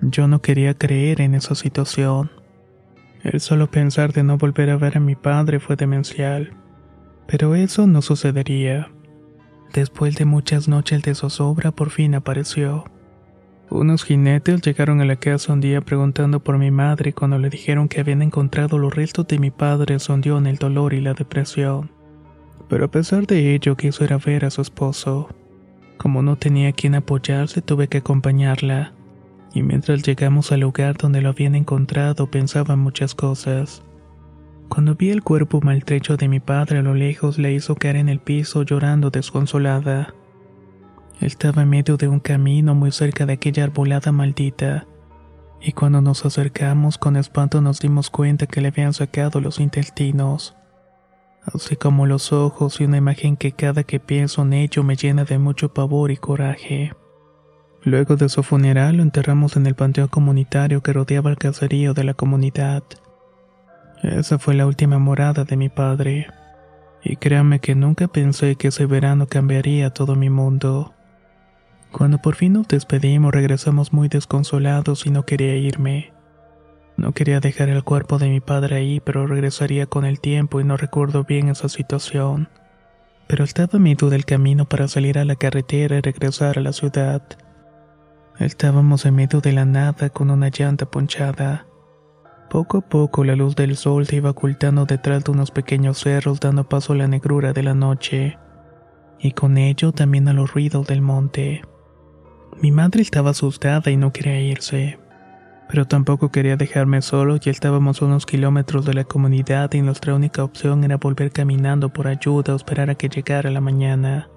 Yo 0.00 0.28
no 0.28 0.40
quería 0.42 0.74
creer 0.74 1.20
en 1.20 1.34
esa 1.34 1.54
situación. 1.54 2.30
El 3.22 3.40
solo 3.40 3.70
pensar 3.70 4.12
de 4.12 4.22
no 4.22 4.36
volver 4.36 4.70
a 4.70 4.76
ver 4.76 4.98
a 4.98 5.00
mi 5.00 5.16
padre 5.16 5.58
fue 5.58 5.76
demencial. 5.76 6.52
Pero 7.26 7.54
eso 7.54 7.86
no 7.86 8.02
sucedería. 8.02 8.90
Después 9.72 10.16
de 10.16 10.24
muchas 10.24 10.68
noches 10.68 11.02
de 11.02 11.14
zozobra, 11.14 11.72
por 11.72 11.90
fin 11.90 12.14
apareció. 12.14 12.84
Unos 13.70 14.04
jinetes 14.04 14.62
llegaron 14.62 15.00
a 15.00 15.04
la 15.04 15.16
casa 15.16 15.52
un 15.52 15.60
día 15.60 15.80
preguntando 15.80 16.40
por 16.40 16.56
mi 16.56 16.70
madre 16.70 17.12
cuando 17.12 17.38
le 17.38 17.50
dijeron 17.50 17.88
que 17.88 18.00
habían 18.00 18.22
encontrado 18.22 18.78
los 18.78 18.94
restos 18.94 19.26
de 19.28 19.38
mi 19.38 19.50
padre 19.50 19.98
se 19.98 20.10
hundió 20.10 20.38
en 20.38 20.46
el 20.46 20.56
dolor 20.56 20.94
y 20.94 21.02
la 21.02 21.12
depresión 21.12 21.90
pero 22.68 22.84
a 22.84 22.88
pesar 22.88 23.26
de 23.26 23.54
ello 23.54 23.76
quiso 23.76 24.04
ir 24.04 24.16
ver 24.24 24.44
a 24.44 24.50
su 24.50 24.60
esposo. 24.60 25.28
Como 25.96 26.22
no 26.22 26.36
tenía 26.36 26.72
quien 26.72 26.94
apoyarse, 26.94 27.62
tuve 27.62 27.88
que 27.88 27.98
acompañarla, 27.98 28.92
y 29.54 29.62
mientras 29.62 30.02
llegamos 30.02 30.52
al 30.52 30.60
lugar 30.60 30.96
donde 30.96 31.22
lo 31.22 31.30
habían 31.30 31.54
encontrado 31.54 32.30
pensaba 32.30 32.74
en 32.74 32.80
muchas 32.80 33.14
cosas. 33.14 33.82
Cuando 34.68 34.94
vi 34.94 35.10
el 35.10 35.22
cuerpo 35.22 35.60
maltrecho 35.62 36.16
de 36.16 36.28
mi 36.28 36.40
padre 36.40 36.78
a 36.78 36.82
lo 36.82 36.94
lejos, 36.94 37.38
le 37.38 37.54
hizo 37.54 37.74
caer 37.74 37.96
en 37.96 38.10
el 38.10 38.20
piso 38.20 38.62
llorando 38.62 39.10
desconsolada. 39.10 40.14
Estaba 41.20 41.62
en 41.62 41.70
medio 41.70 41.96
de 41.96 42.06
un 42.06 42.20
camino 42.20 42.74
muy 42.74 42.92
cerca 42.92 43.24
de 43.26 43.32
aquella 43.32 43.64
arbolada 43.64 44.12
maldita, 44.12 44.86
y 45.60 45.72
cuando 45.72 46.00
nos 46.00 46.24
acercamos 46.24 46.98
con 46.98 47.16
espanto 47.16 47.60
nos 47.60 47.80
dimos 47.80 48.10
cuenta 48.10 48.46
que 48.46 48.60
le 48.60 48.68
habían 48.68 48.92
sacado 48.92 49.40
los 49.40 49.58
intestinos 49.58 50.57
así 51.54 51.76
como 51.76 52.06
los 52.06 52.32
ojos 52.32 52.80
y 52.80 52.84
una 52.84 52.96
imagen 52.96 53.36
que 53.36 53.52
cada 53.52 53.82
que 53.82 54.00
pienso 54.00 54.42
en 54.42 54.52
ello 54.52 54.82
me 54.82 54.96
llena 54.96 55.24
de 55.24 55.38
mucho 55.38 55.72
pavor 55.72 56.10
y 56.10 56.16
coraje. 56.16 56.92
Luego 57.82 58.16
de 58.16 58.28
su 58.28 58.42
funeral 58.42 58.96
lo 58.96 59.02
enterramos 59.02 59.56
en 59.56 59.66
el 59.66 59.74
panteón 59.74 60.08
comunitario 60.08 60.82
que 60.82 60.92
rodeaba 60.92 61.30
el 61.30 61.38
caserío 61.38 61.94
de 61.94 62.04
la 62.04 62.14
comunidad. 62.14 62.82
Esa 64.02 64.38
fue 64.38 64.54
la 64.54 64.66
última 64.66 64.98
morada 64.98 65.44
de 65.44 65.56
mi 65.56 65.68
padre. 65.68 66.26
Y 67.02 67.16
créanme 67.16 67.60
que 67.60 67.74
nunca 67.74 68.08
pensé 68.08 68.56
que 68.56 68.68
ese 68.68 68.86
verano 68.86 69.26
cambiaría 69.26 69.90
todo 69.90 70.16
mi 70.16 70.30
mundo. 70.30 70.94
Cuando 71.92 72.18
por 72.18 72.34
fin 72.34 72.52
nos 72.54 72.68
despedimos 72.68 73.32
regresamos 73.32 73.92
muy 73.92 74.08
desconsolados 74.08 75.06
y 75.06 75.10
no 75.10 75.24
quería 75.24 75.56
irme. 75.56 76.12
No 76.98 77.12
quería 77.12 77.38
dejar 77.38 77.68
el 77.68 77.84
cuerpo 77.84 78.18
de 78.18 78.28
mi 78.28 78.40
padre 78.40 78.74
ahí, 78.74 78.98
pero 78.98 79.24
regresaría 79.28 79.86
con 79.86 80.04
el 80.04 80.18
tiempo 80.18 80.60
y 80.60 80.64
no 80.64 80.76
recuerdo 80.76 81.22
bien 81.22 81.48
esa 81.48 81.68
situación. 81.68 82.48
pero 83.28 83.44
estaba 83.44 83.74
a 83.74 83.78
medio 83.78 84.08
del 84.08 84.24
camino 84.24 84.64
para 84.64 84.88
salir 84.88 85.18
a 85.18 85.24
la 85.24 85.36
carretera 85.36 85.98
y 85.98 86.00
regresar 86.00 86.58
a 86.58 86.62
la 86.62 86.72
ciudad. 86.72 87.22
Estábamos 88.38 89.04
en 89.04 89.14
medio 89.14 89.40
de 89.40 89.52
la 89.52 89.64
nada 89.64 90.08
con 90.08 90.30
una 90.30 90.48
llanta 90.48 90.86
ponchada. 90.86 91.66
Poco 92.48 92.78
a 92.78 92.80
poco 92.80 93.24
la 93.24 93.36
luz 93.36 93.54
del 93.54 93.76
sol 93.76 94.06
se 94.06 94.16
iba 94.16 94.30
ocultando 94.30 94.86
detrás 94.86 95.24
de 95.24 95.32
unos 95.32 95.50
pequeños 95.50 95.98
cerros 95.98 96.40
dando 96.40 96.68
paso 96.68 96.94
a 96.94 96.96
la 96.96 97.06
negrura 97.06 97.52
de 97.52 97.62
la 97.62 97.74
noche, 97.74 98.38
y 99.20 99.32
con 99.32 99.58
ello 99.58 99.92
también 99.92 100.26
a 100.28 100.32
los 100.32 100.52
ruidos 100.54 100.86
del 100.86 101.02
monte. 101.02 101.62
Mi 102.62 102.72
madre 102.72 103.02
estaba 103.02 103.30
asustada 103.30 103.90
y 103.90 103.98
no 103.98 104.12
quería 104.12 104.40
irse, 104.40 104.98
pero 105.68 105.86
tampoco 105.86 106.30
quería 106.30 106.56
dejarme 106.56 107.02
solo 107.02 107.36
y 107.36 107.50
estábamos 107.50 108.00
a 108.00 108.06
unos 108.06 108.24
kilómetros 108.24 108.86
de 108.86 108.94
la 108.94 109.04
comunidad 109.04 109.72
y 109.74 109.82
nuestra 109.82 110.14
única 110.14 110.42
opción 110.42 110.82
era 110.82 110.96
volver 110.96 111.30
caminando 111.30 111.92
por 111.92 112.08
ayuda 112.08 112.54
o 112.54 112.56
esperar 112.56 112.88
a 112.90 112.94
que 112.94 113.08
llegara 113.08 113.50
la 113.50 113.60
mañana. 113.60 114.28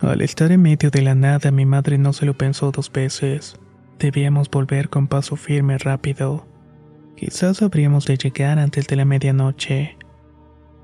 Al 0.00 0.22
estar 0.22 0.50
en 0.52 0.62
medio 0.62 0.90
de 0.90 1.02
la 1.02 1.14
nada 1.14 1.50
mi 1.50 1.66
madre 1.66 1.98
no 1.98 2.12
se 2.12 2.26
lo 2.26 2.34
pensó 2.34 2.70
dos 2.70 2.90
veces. 2.90 3.58
Debíamos 3.98 4.48
volver 4.48 4.88
con 4.88 5.08
paso 5.08 5.36
firme 5.36 5.76
rápido. 5.76 6.46
Quizás 7.16 7.60
habríamos 7.60 8.06
de 8.06 8.16
llegar 8.16 8.58
antes 8.58 8.86
de 8.86 8.96
la 8.96 9.04
medianoche. 9.04 9.98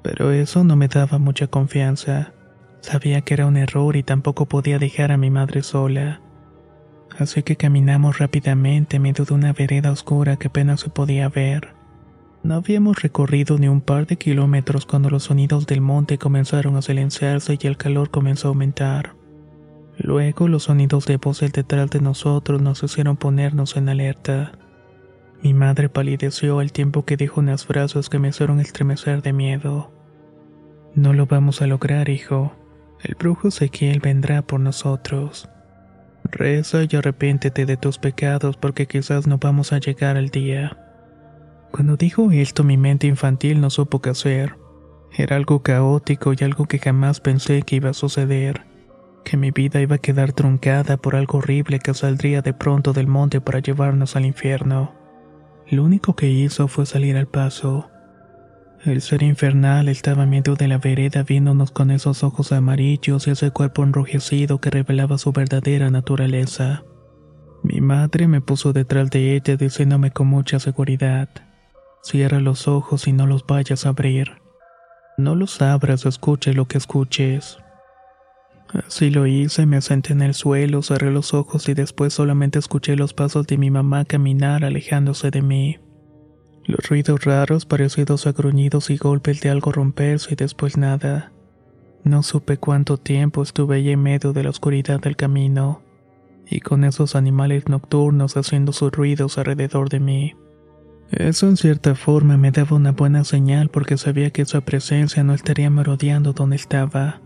Pero 0.02 0.32
eso 0.32 0.64
no 0.64 0.76
me 0.76 0.88
daba 0.88 1.18
mucha 1.18 1.46
confianza. 1.46 2.34
Sabía 2.80 3.22
que 3.22 3.34
era 3.34 3.46
un 3.46 3.56
error 3.56 3.96
y 3.96 4.02
tampoco 4.02 4.46
podía 4.46 4.78
dejar 4.78 5.12
a 5.12 5.16
mi 5.16 5.30
madre 5.30 5.62
sola. 5.62 6.20
Así 7.18 7.42
que 7.42 7.56
caminamos 7.56 8.18
rápidamente 8.18 8.96
en 8.96 9.02
medio 9.02 9.24
de 9.24 9.34
una 9.34 9.52
vereda 9.52 9.90
oscura 9.90 10.36
que 10.36 10.48
apenas 10.48 10.80
se 10.80 10.90
podía 10.90 11.28
ver. 11.28 11.74
No 12.42 12.56
habíamos 12.56 13.02
recorrido 13.02 13.58
ni 13.58 13.68
un 13.68 13.80
par 13.80 14.06
de 14.06 14.16
kilómetros 14.16 14.86
cuando 14.86 15.10
los 15.10 15.24
sonidos 15.24 15.66
del 15.66 15.80
monte 15.80 16.18
comenzaron 16.18 16.76
a 16.76 16.82
silenciarse 16.82 17.58
y 17.60 17.66
el 17.66 17.76
calor 17.76 18.10
comenzó 18.10 18.48
a 18.48 18.50
aumentar. 18.50 19.14
Luego 19.98 20.46
los 20.46 20.64
sonidos 20.64 21.06
de 21.06 21.16
voces 21.16 21.52
detrás 21.52 21.90
de 21.90 22.00
nosotros 22.00 22.60
nos 22.60 22.82
hicieron 22.82 23.16
ponernos 23.16 23.76
en 23.76 23.88
alerta. 23.88 24.52
Mi 25.42 25.54
madre 25.54 25.88
palideció 25.88 26.58
al 26.60 26.70
tiempo 26.70 27.04
que 27.04 27.16
dijo 27.16 27.40
unas 27.40 27.64
frases 27.64 28.10
que 28.10 28.18
me 28.18 28.28
hicieron 28.28 28.60
estremecer 28.60 29.22
de 29.22 29.32
miedo. 29.32 29.90
No 30.94 31.14
lo 31.14 31.26
vamos 31.26 31.62
a 31.62 31.66
lograr, 31.66 32.10
hijo. 32.10 32.52
El 33.02 33.14
brujo 33.14 33.48
Ezequiel 33.48 34.00
vendrá 34.00 34.42
por 34.42 34.60
nosotros. 34.60 35.48
Reza 36.30 36.78
y 36.88 36.96
arrepéntete 36.96 37.66
de 37.66 37.76
tus 37.76 37.98
pecados 37.98 38.56
porque 38.56 38.86
quizás 38.86 39.26
no 39.26 39.38
vamos 39.38 39.72
a 39.72 39.78
llegar 39.78 40.16
al 40.16 40.28
día. 40.28 40.76
Cuando 41.72 41.96
dijo 41.96 42.30
esto 42.30 42.64
mi 42.64 42.76
mente 42.76 43.06
infantil 43.06 43.60
no 43.60 43.70
supo 43.70 44.00
qué 44.00 44.10
hacer. 44.10 44.56
Era 45.12 45.36
algo 45.36 45.62
caótico 45.62 46.32
y 46.32 46.44
algo 46.44 46.66
que 46.66 46.78
jamás 46.78 47.20
pensé 47.20 47.62
que 47.62 47.76
iba 47.76 47.90
a 47.90 47.94
suceder. 47.94 48.66
Que 49.24 49.36
mi 49.36 49.50
vida 49.50 49.80
iba 49.80 49.96
a 49.96 50.00
quedar 50.00 50.32
truncada 50.32 50.96
por 50.96 51.16
algo 51.16 51.38
horrible 51.38 51.78
que 51.78 51.94
saldría 51.94 52.42
de 52.42 52.54
pronto 52.54 52.92
del 52.92 53.06
monte 53.06 53.40
para 53.40 53.58
llevarnos 53.60 54.16
al 54.16 54.26
infierno. 54.26 54.94
Lo 55.68 55.84
único 55.84 56.14
que 56.14 56.28
hizo 56.28 56.68
fue 56.68 56.86
salir 56.86 57.16
al 57.16 57.26
paso. 57.26 57.90
El 58.86 59.02
ser 59.02 59.24
infernal 59.24 59.88
estaba 59.88 60.22
en 60.22 60.30
medio 60.30 60.54
de 60.54 60.68
la 60.68 60.78
vereda 60.78 61.24
viéndonos 61.24 61.72
con 61.72 61.90
esos 61.90 62.22
ojos 62.22 62.52
amarillos 62.52 63.26
y 63.26 63.32
ese 63.32 63.50
cuerpo 63.50 63.82
enrojecido 63.82 64.60
que 64.60 64.70
revelaba 64.70 65.18
su 65.18 65.32
verdadera 65.32 65.90
naturaleza. 65.90 66.84
Mi 67.64 67.80
madre 67.80 68.28
me 68.28 68.40
puso 68.40 68.72
detrás 68.72 69.10
de 69.10 69.34
ella 69.34 69.56
diciéndome 69.56 70.12
con 70.12 70.28
mucha 70.28 70.60
seguridad, 70.60 71.28
cierra 72.00 72.38
los 72.38 72.68
ojos 72.68 73.08
y 73.08 73.12
no 73.12 73.26
los 73.26 73.44
vayas 73.44 73.86
a 73.86 73.88
abrir. 73.88 74.40
No 75.18 75.34
los 75.34 75.60
abras 75.62 76.06
o 76.06 76.08
escuches 76.08 76.54
lo 76.54 76.66
que 76.66 76.78
escuches. 76.78 77.58
Así 78.86 79.10
lo 79.10 79.26
hice, 79.26 79.66
me 79.66 79.80
senté 79.80 80.12
en 80.12 80.22
el 80.22 80.34
suelo, 80.34 80.82
cerré 80.82 81.10
los 81.10 81.34
ojos 81.34 81.68
y 81.68 81.74
después 81.74 82.12
solamente 82.14 82.60
escuché 82.60 82.94
los 82.94 83.14
pasos 83.14 83.48
de 83.48 83.58
mi 83.58 83.68
mamá 83.68 84.04
caminar 84.04 84.64
alejándose 84.64 85.32
de 85.32 85.42
mí. 85.42 85.78
Los 86.66 86.88
ruidos 86.88 87.24
raros 87.24 87.64
parecidos 87.64 88.26
a 88.26 88.32
gruñidos 88.32 88.90
y 88.90 88.96
golpes 88.96 89.40
de 89.40 89.50
algo 89.50 89.70
romperse 89.70 90.32
y 90.32 90.36
después 90.36 90.76
nada. 90.76 91.32
No 92.02 92.22
supe 92.22 92.56
cuánto 92.56 92.96
tiempo 92.98 93.42
estuve 93.42 93.76
allí 93.76 93.92
en 93.92 94.02
medio 94.02 94.32
de 94.32 94.42
la 94.42 94.50
oscuridad 94.50 95.00
del 95.00 95.16
camino, 95.16 95.82
y 96.48 96.60
con 96.60 96.84
esos 96.84 97.14
animales 97.14 97.68
nocturnos 97.68 98.36
haciendo 98.36 98.72
sus 98.72 98.90
ruidos 98.90 99.38
alrededor 99.38 99.88
de 99.88 100.00
mí. 100.00 100.34
Eso 101.10 101.48
en 101.48 101.56
cierta 101.56 101.94
forma 101.94 102.36
me 102.36 102.50
daba 102.50 102.76
una 102.76 102.90
buena 102.90 103.22
señal 103.22 103.68
porque 103.68 103.96
sabía 103.96 104.30
que 104.30 104.44
su 104.44 104.60
presencia 104.62 105.22
no 105.22 105.34
estaría 105.34 105.70
merodeando 105.70 106.32
donde 106.32 106.56
estaba 106.56 107.20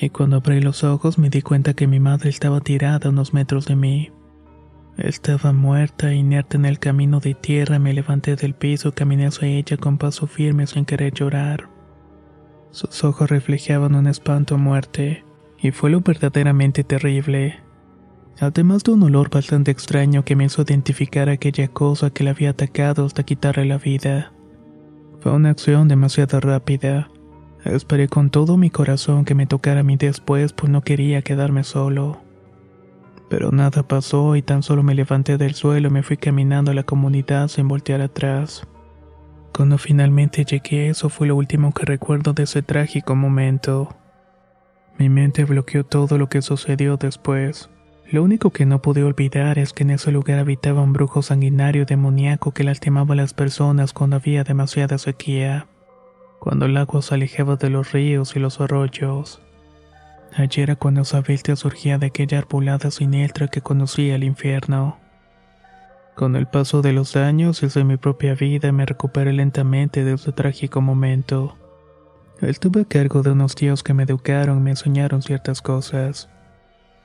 y 0.00 0.10
cuando 0.10 0.36
abrí 0.36 0.60
los 0.60 0.84
ojos 0.84 1.18
me 1.18 1.30
di 1.30 1.42
cuenta 1.42 1.74
que 1.74 1.86
mi 1.86 1.98
madre 1.98 2.30
estaba 2.30 2.60
tirada 2.60 3.08
a 3.08 3.10
unos 3.10 3.34
metros 3.34 3.66
de 3.66 3.74
mí. 3.76 4.12
Estaba 4.98 5.52
muerta, 5.52 6.12
inerte 6.12 6.56
en 6.56 6.64
el 6.64 6.80
camino 6.80 7.20
de 7.20 7.34
tierra, 7.34 7.78
me 7.78 7.92
levanté 7.92 8.34
del 8.34 8.54
piso 8.54 8.92
caminé 8.92 9.28
hacia 9.28 9.46
ella 9.46 9.76
con 9.76 9.96
paso 9.96 10.26
firme 10.26 10.66
sin 10.66 10.84
querer 10.84 11.14
llorar. 11.14 11.68
Sus 12.72 13.04
ojos 13.04 13.30
reflejaban 13.30 13.94
un 13.94 14.08
espanto 14.08 14.56
a 14.56 14.58
muerte, 14.58 15.24
y 15.56 15.70
fue 15.70 15.90
lo 15.90 16.00
verdaderamente 16.00 16.82
terrible. 16.82 17.60
Además 18.40 18.82
de 18.82 18.90
un 18.90 19.04
olor 19.04 19.30
bastante 19.30 19.70
extraño 19.70 20.24
que 20.24 20.34
me 20.34 20.46
hizo 20.46 20.62
identificar 20.62 21.28
aquella 21.28 21.68
cosa 21.68 22.10
que 22.10 22.24
la 22.24 22.30
había 22.30 22.50
atacado 22.50 23.06
hasta 23.06 23.22
quitarle 23.22 23.66
la 23.66 23.78
vida. 23.78 24.32
Fue 25.20 25.30
una 25.32 25.50
acción 25.50 25.86
demasiado 25.86 26.40
rápida. 26.40 27.08
Esperé 27.64 28.08
con 28.08 28.30
todo 28.30 28.56
mi 28.56 28.70
corazón 28.70 29.24
que 29.24 29.36
me 29.36 29.46
tocara 29.46 29.80
a 29.80 29.84
mí 29.84 29.96
después, 29.96 30.52
pues 30.52 30.72
no 30.72 30.82
quería 30.82 31.22
quedarme 31.22 31.62
solo. 31.62 32.27
Pero 33.28 33.50
nada 33.50 33.82
pasó 33.82 34.36
y 34.36 34.42
tan 34.42 34.62
solo 34.62 34.82
me 34.82 34.94
levanté 34.94 35.36
del 35.36 35.54
suelo 35.54 35.88
y 35.88 35.90
me 35.90 36.02
fui 36.02 36.16
caminando 36.16 36.70
a 36.70 36.74
la 36.74 36.84
comunidad 36.84 37.48
sin 37.48 37.68
voltear 37.68 38.00
atrás. 38.00 38.66
Cuando 39.54 39.76
finalmente 39.76 40.44
llegué, 40.44 40.88
eso 40.88 41.08
fue 41.08 41.26
lo 41.26 41.36
último 41.36 41.72
que 41.72 41.84
recuerdo 41.84 42.32
de 42.32 42.44
ese 42.44 42.62
trágico 42.62 43.14
momento. 43.14 43.96
Mi 44.98 45.08
mente 45.08 45.44
bloqueó 45.44 45.84
todo 45.84 46.16
lo 46.16 46.28
que 46.28 46.42
sucedió 46.42 46.96
después. 46.96 47.70
Lo 48.10 48.22
único 48.22 48.50
que 48.50 48.66
no 48.66 48.80
pude 48.80 49.04
olvidar 49.04 49.58
es 49.58 49.72
que 49.72 49.82
en 49.82 49.90
ese 49.90 50.10
lugar 50.12 50.38
habitaba 50.38 50.80
un 50.80 50.92
brujo 50.92 51.22
sanguinario 51.22 51.84
demoníaco 51.84 52.52
que 52.52 52.64
lastimaba 52.64 53.12
a 53.12 53.16
las 53.16 53.34
personas 53.34 53.92
cuando 53.92 54.16
había 54.16 54.44
demasiada 54.44 54.96
sequía 54.96 55.66
cuando 56.38 56.66
el 56.66 56.76
agua 56.76 57.02
se 57.02 57.14
alejaba 57.14 57.56
de 57.56 57.70
los 57.70 57.92
ríos 57.92 58.36
y 58.36 58.38
los 58.38 58.60
arroyos. 58.60 59.40
Allí 60.34 60.62
era 60.62 60.76
cuando 60.76 61.02
esa 61.02 61.20
bestia 61.20 61.56
surgía 61.56 61.98
de 61.98 62.06
aquella 62.06 62.38
arbolada 62.38 62.90
siniestra 62.90 63.48
que 63.48 63.60
conocía 63.60 64.14
el 64.14 64.24
infierno. 64.24 64.98
Con 66.14 66.36
el 66.36 66.46
paso 66.46 66.82
de 66.82 66.92
los 66.92 67.16
años 67.16 67.60
de 67.60 67.84
mi 67.84 67.96
propia 67.96 68.34
vida 68.34 68.72
me 68.72 68.84
recuperé 68.84 69.32
lentamente 69.32 70.04
de 70.04 70.14
ese 70.14 70.32
trágico 70.32 70.80
momento. 70.80 71.56
Estuve 72.40 72.82
a 72.82 72.84
cargo 72.84 73.22
de 73.22 73.30
unos 73.30 73.54
tíos 73.54 73.82
que 73.82 73.94
me 73.94 74.04
educaron 74.04 74.58
y 74.58 74.60
me 74.60 74.70
enseñaron 74.70 75.22
ciertas 75.22 75.62
cosas, 75.62 76.28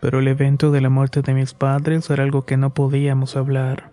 pero 0.01 0.19
el 0.19 0.27
evento 0.27 0.71
de 0.71 0.81
la 0.81 0.89
muerte 0.89 1.21
de 1.21 1.33
mis 1.33 1.53
padres 1.53 2.09
era 2.09 2.23
algo 2.23 2.45
que 2.45 2.57
no 2.57 2.73
podíamos 2.73 3.36
hablar. 3.36 3.91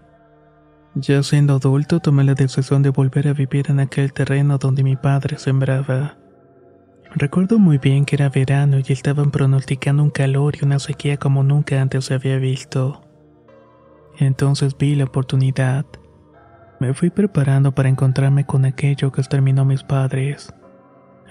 Ya 0.94 1.22
siendo 1.22 1.54
adulto 1.54 2.00
tomé 2.00 2.24
la 2.24 2.34
decisión 2.34 2.82
de 2.82 2.90
volver 2.90 3.28
a 3.28 3.32
vivir 3.32 3.70
en 3.70 3.80
aquel 3.80 4.12
terreno 4.12 4.58
donde 4.58 4.82
mi 4.82 4.96
padre 4.96 5.38
sembraba. 5.38 6.19
Recuerdo 7.14 7.58
muy 7.58 7.78
bien 7.78 8.04
que 8.04 8.16
era 8.16 8.28
verano 8.28 8.78
y 8.78 8.92
estaban 8.92 9.30
pronosticando 9.32 10.02
un 10.02 10.10
calor 10.10 10.54
y 10.56 10.64
una 10.64 10.78
sequía 10.78 11.16
como 11.16 11.42
nunca 11.42 11.80
antes 11.80 12.04
se 12.04 12.14
había 12.14 12.38
visto. 12.38 13.02
Entonces 14.18 14.76
vi 14.78 14.94
la 14.94 15.04
oportunidad. 15.04 15.84
Me 16.78 16.94
fui 16.94 17.10
preparando 17.10 17.72
para 17.72 17.88
encontrarme 17.88 18.46
con 18.46 18.64
aquello 18.64 19.10
que 19.10 19.20
exterminó 19.20 19.62
a 19.62 19.64
mis 19.64 19.82
padres. 19.82 20.54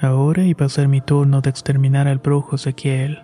Ahora 0.01 0.43
iba 0.43 0.65
a 0.65 0.69
ser 0.69 0.87
mi 0.87 1.01
turno 1.01 1.41
de 1.41 1.49
exterminar 1.49 2.07
al 2.07 2.19
brujo 2.19 2.55
Ezequiel. 2.55 3.23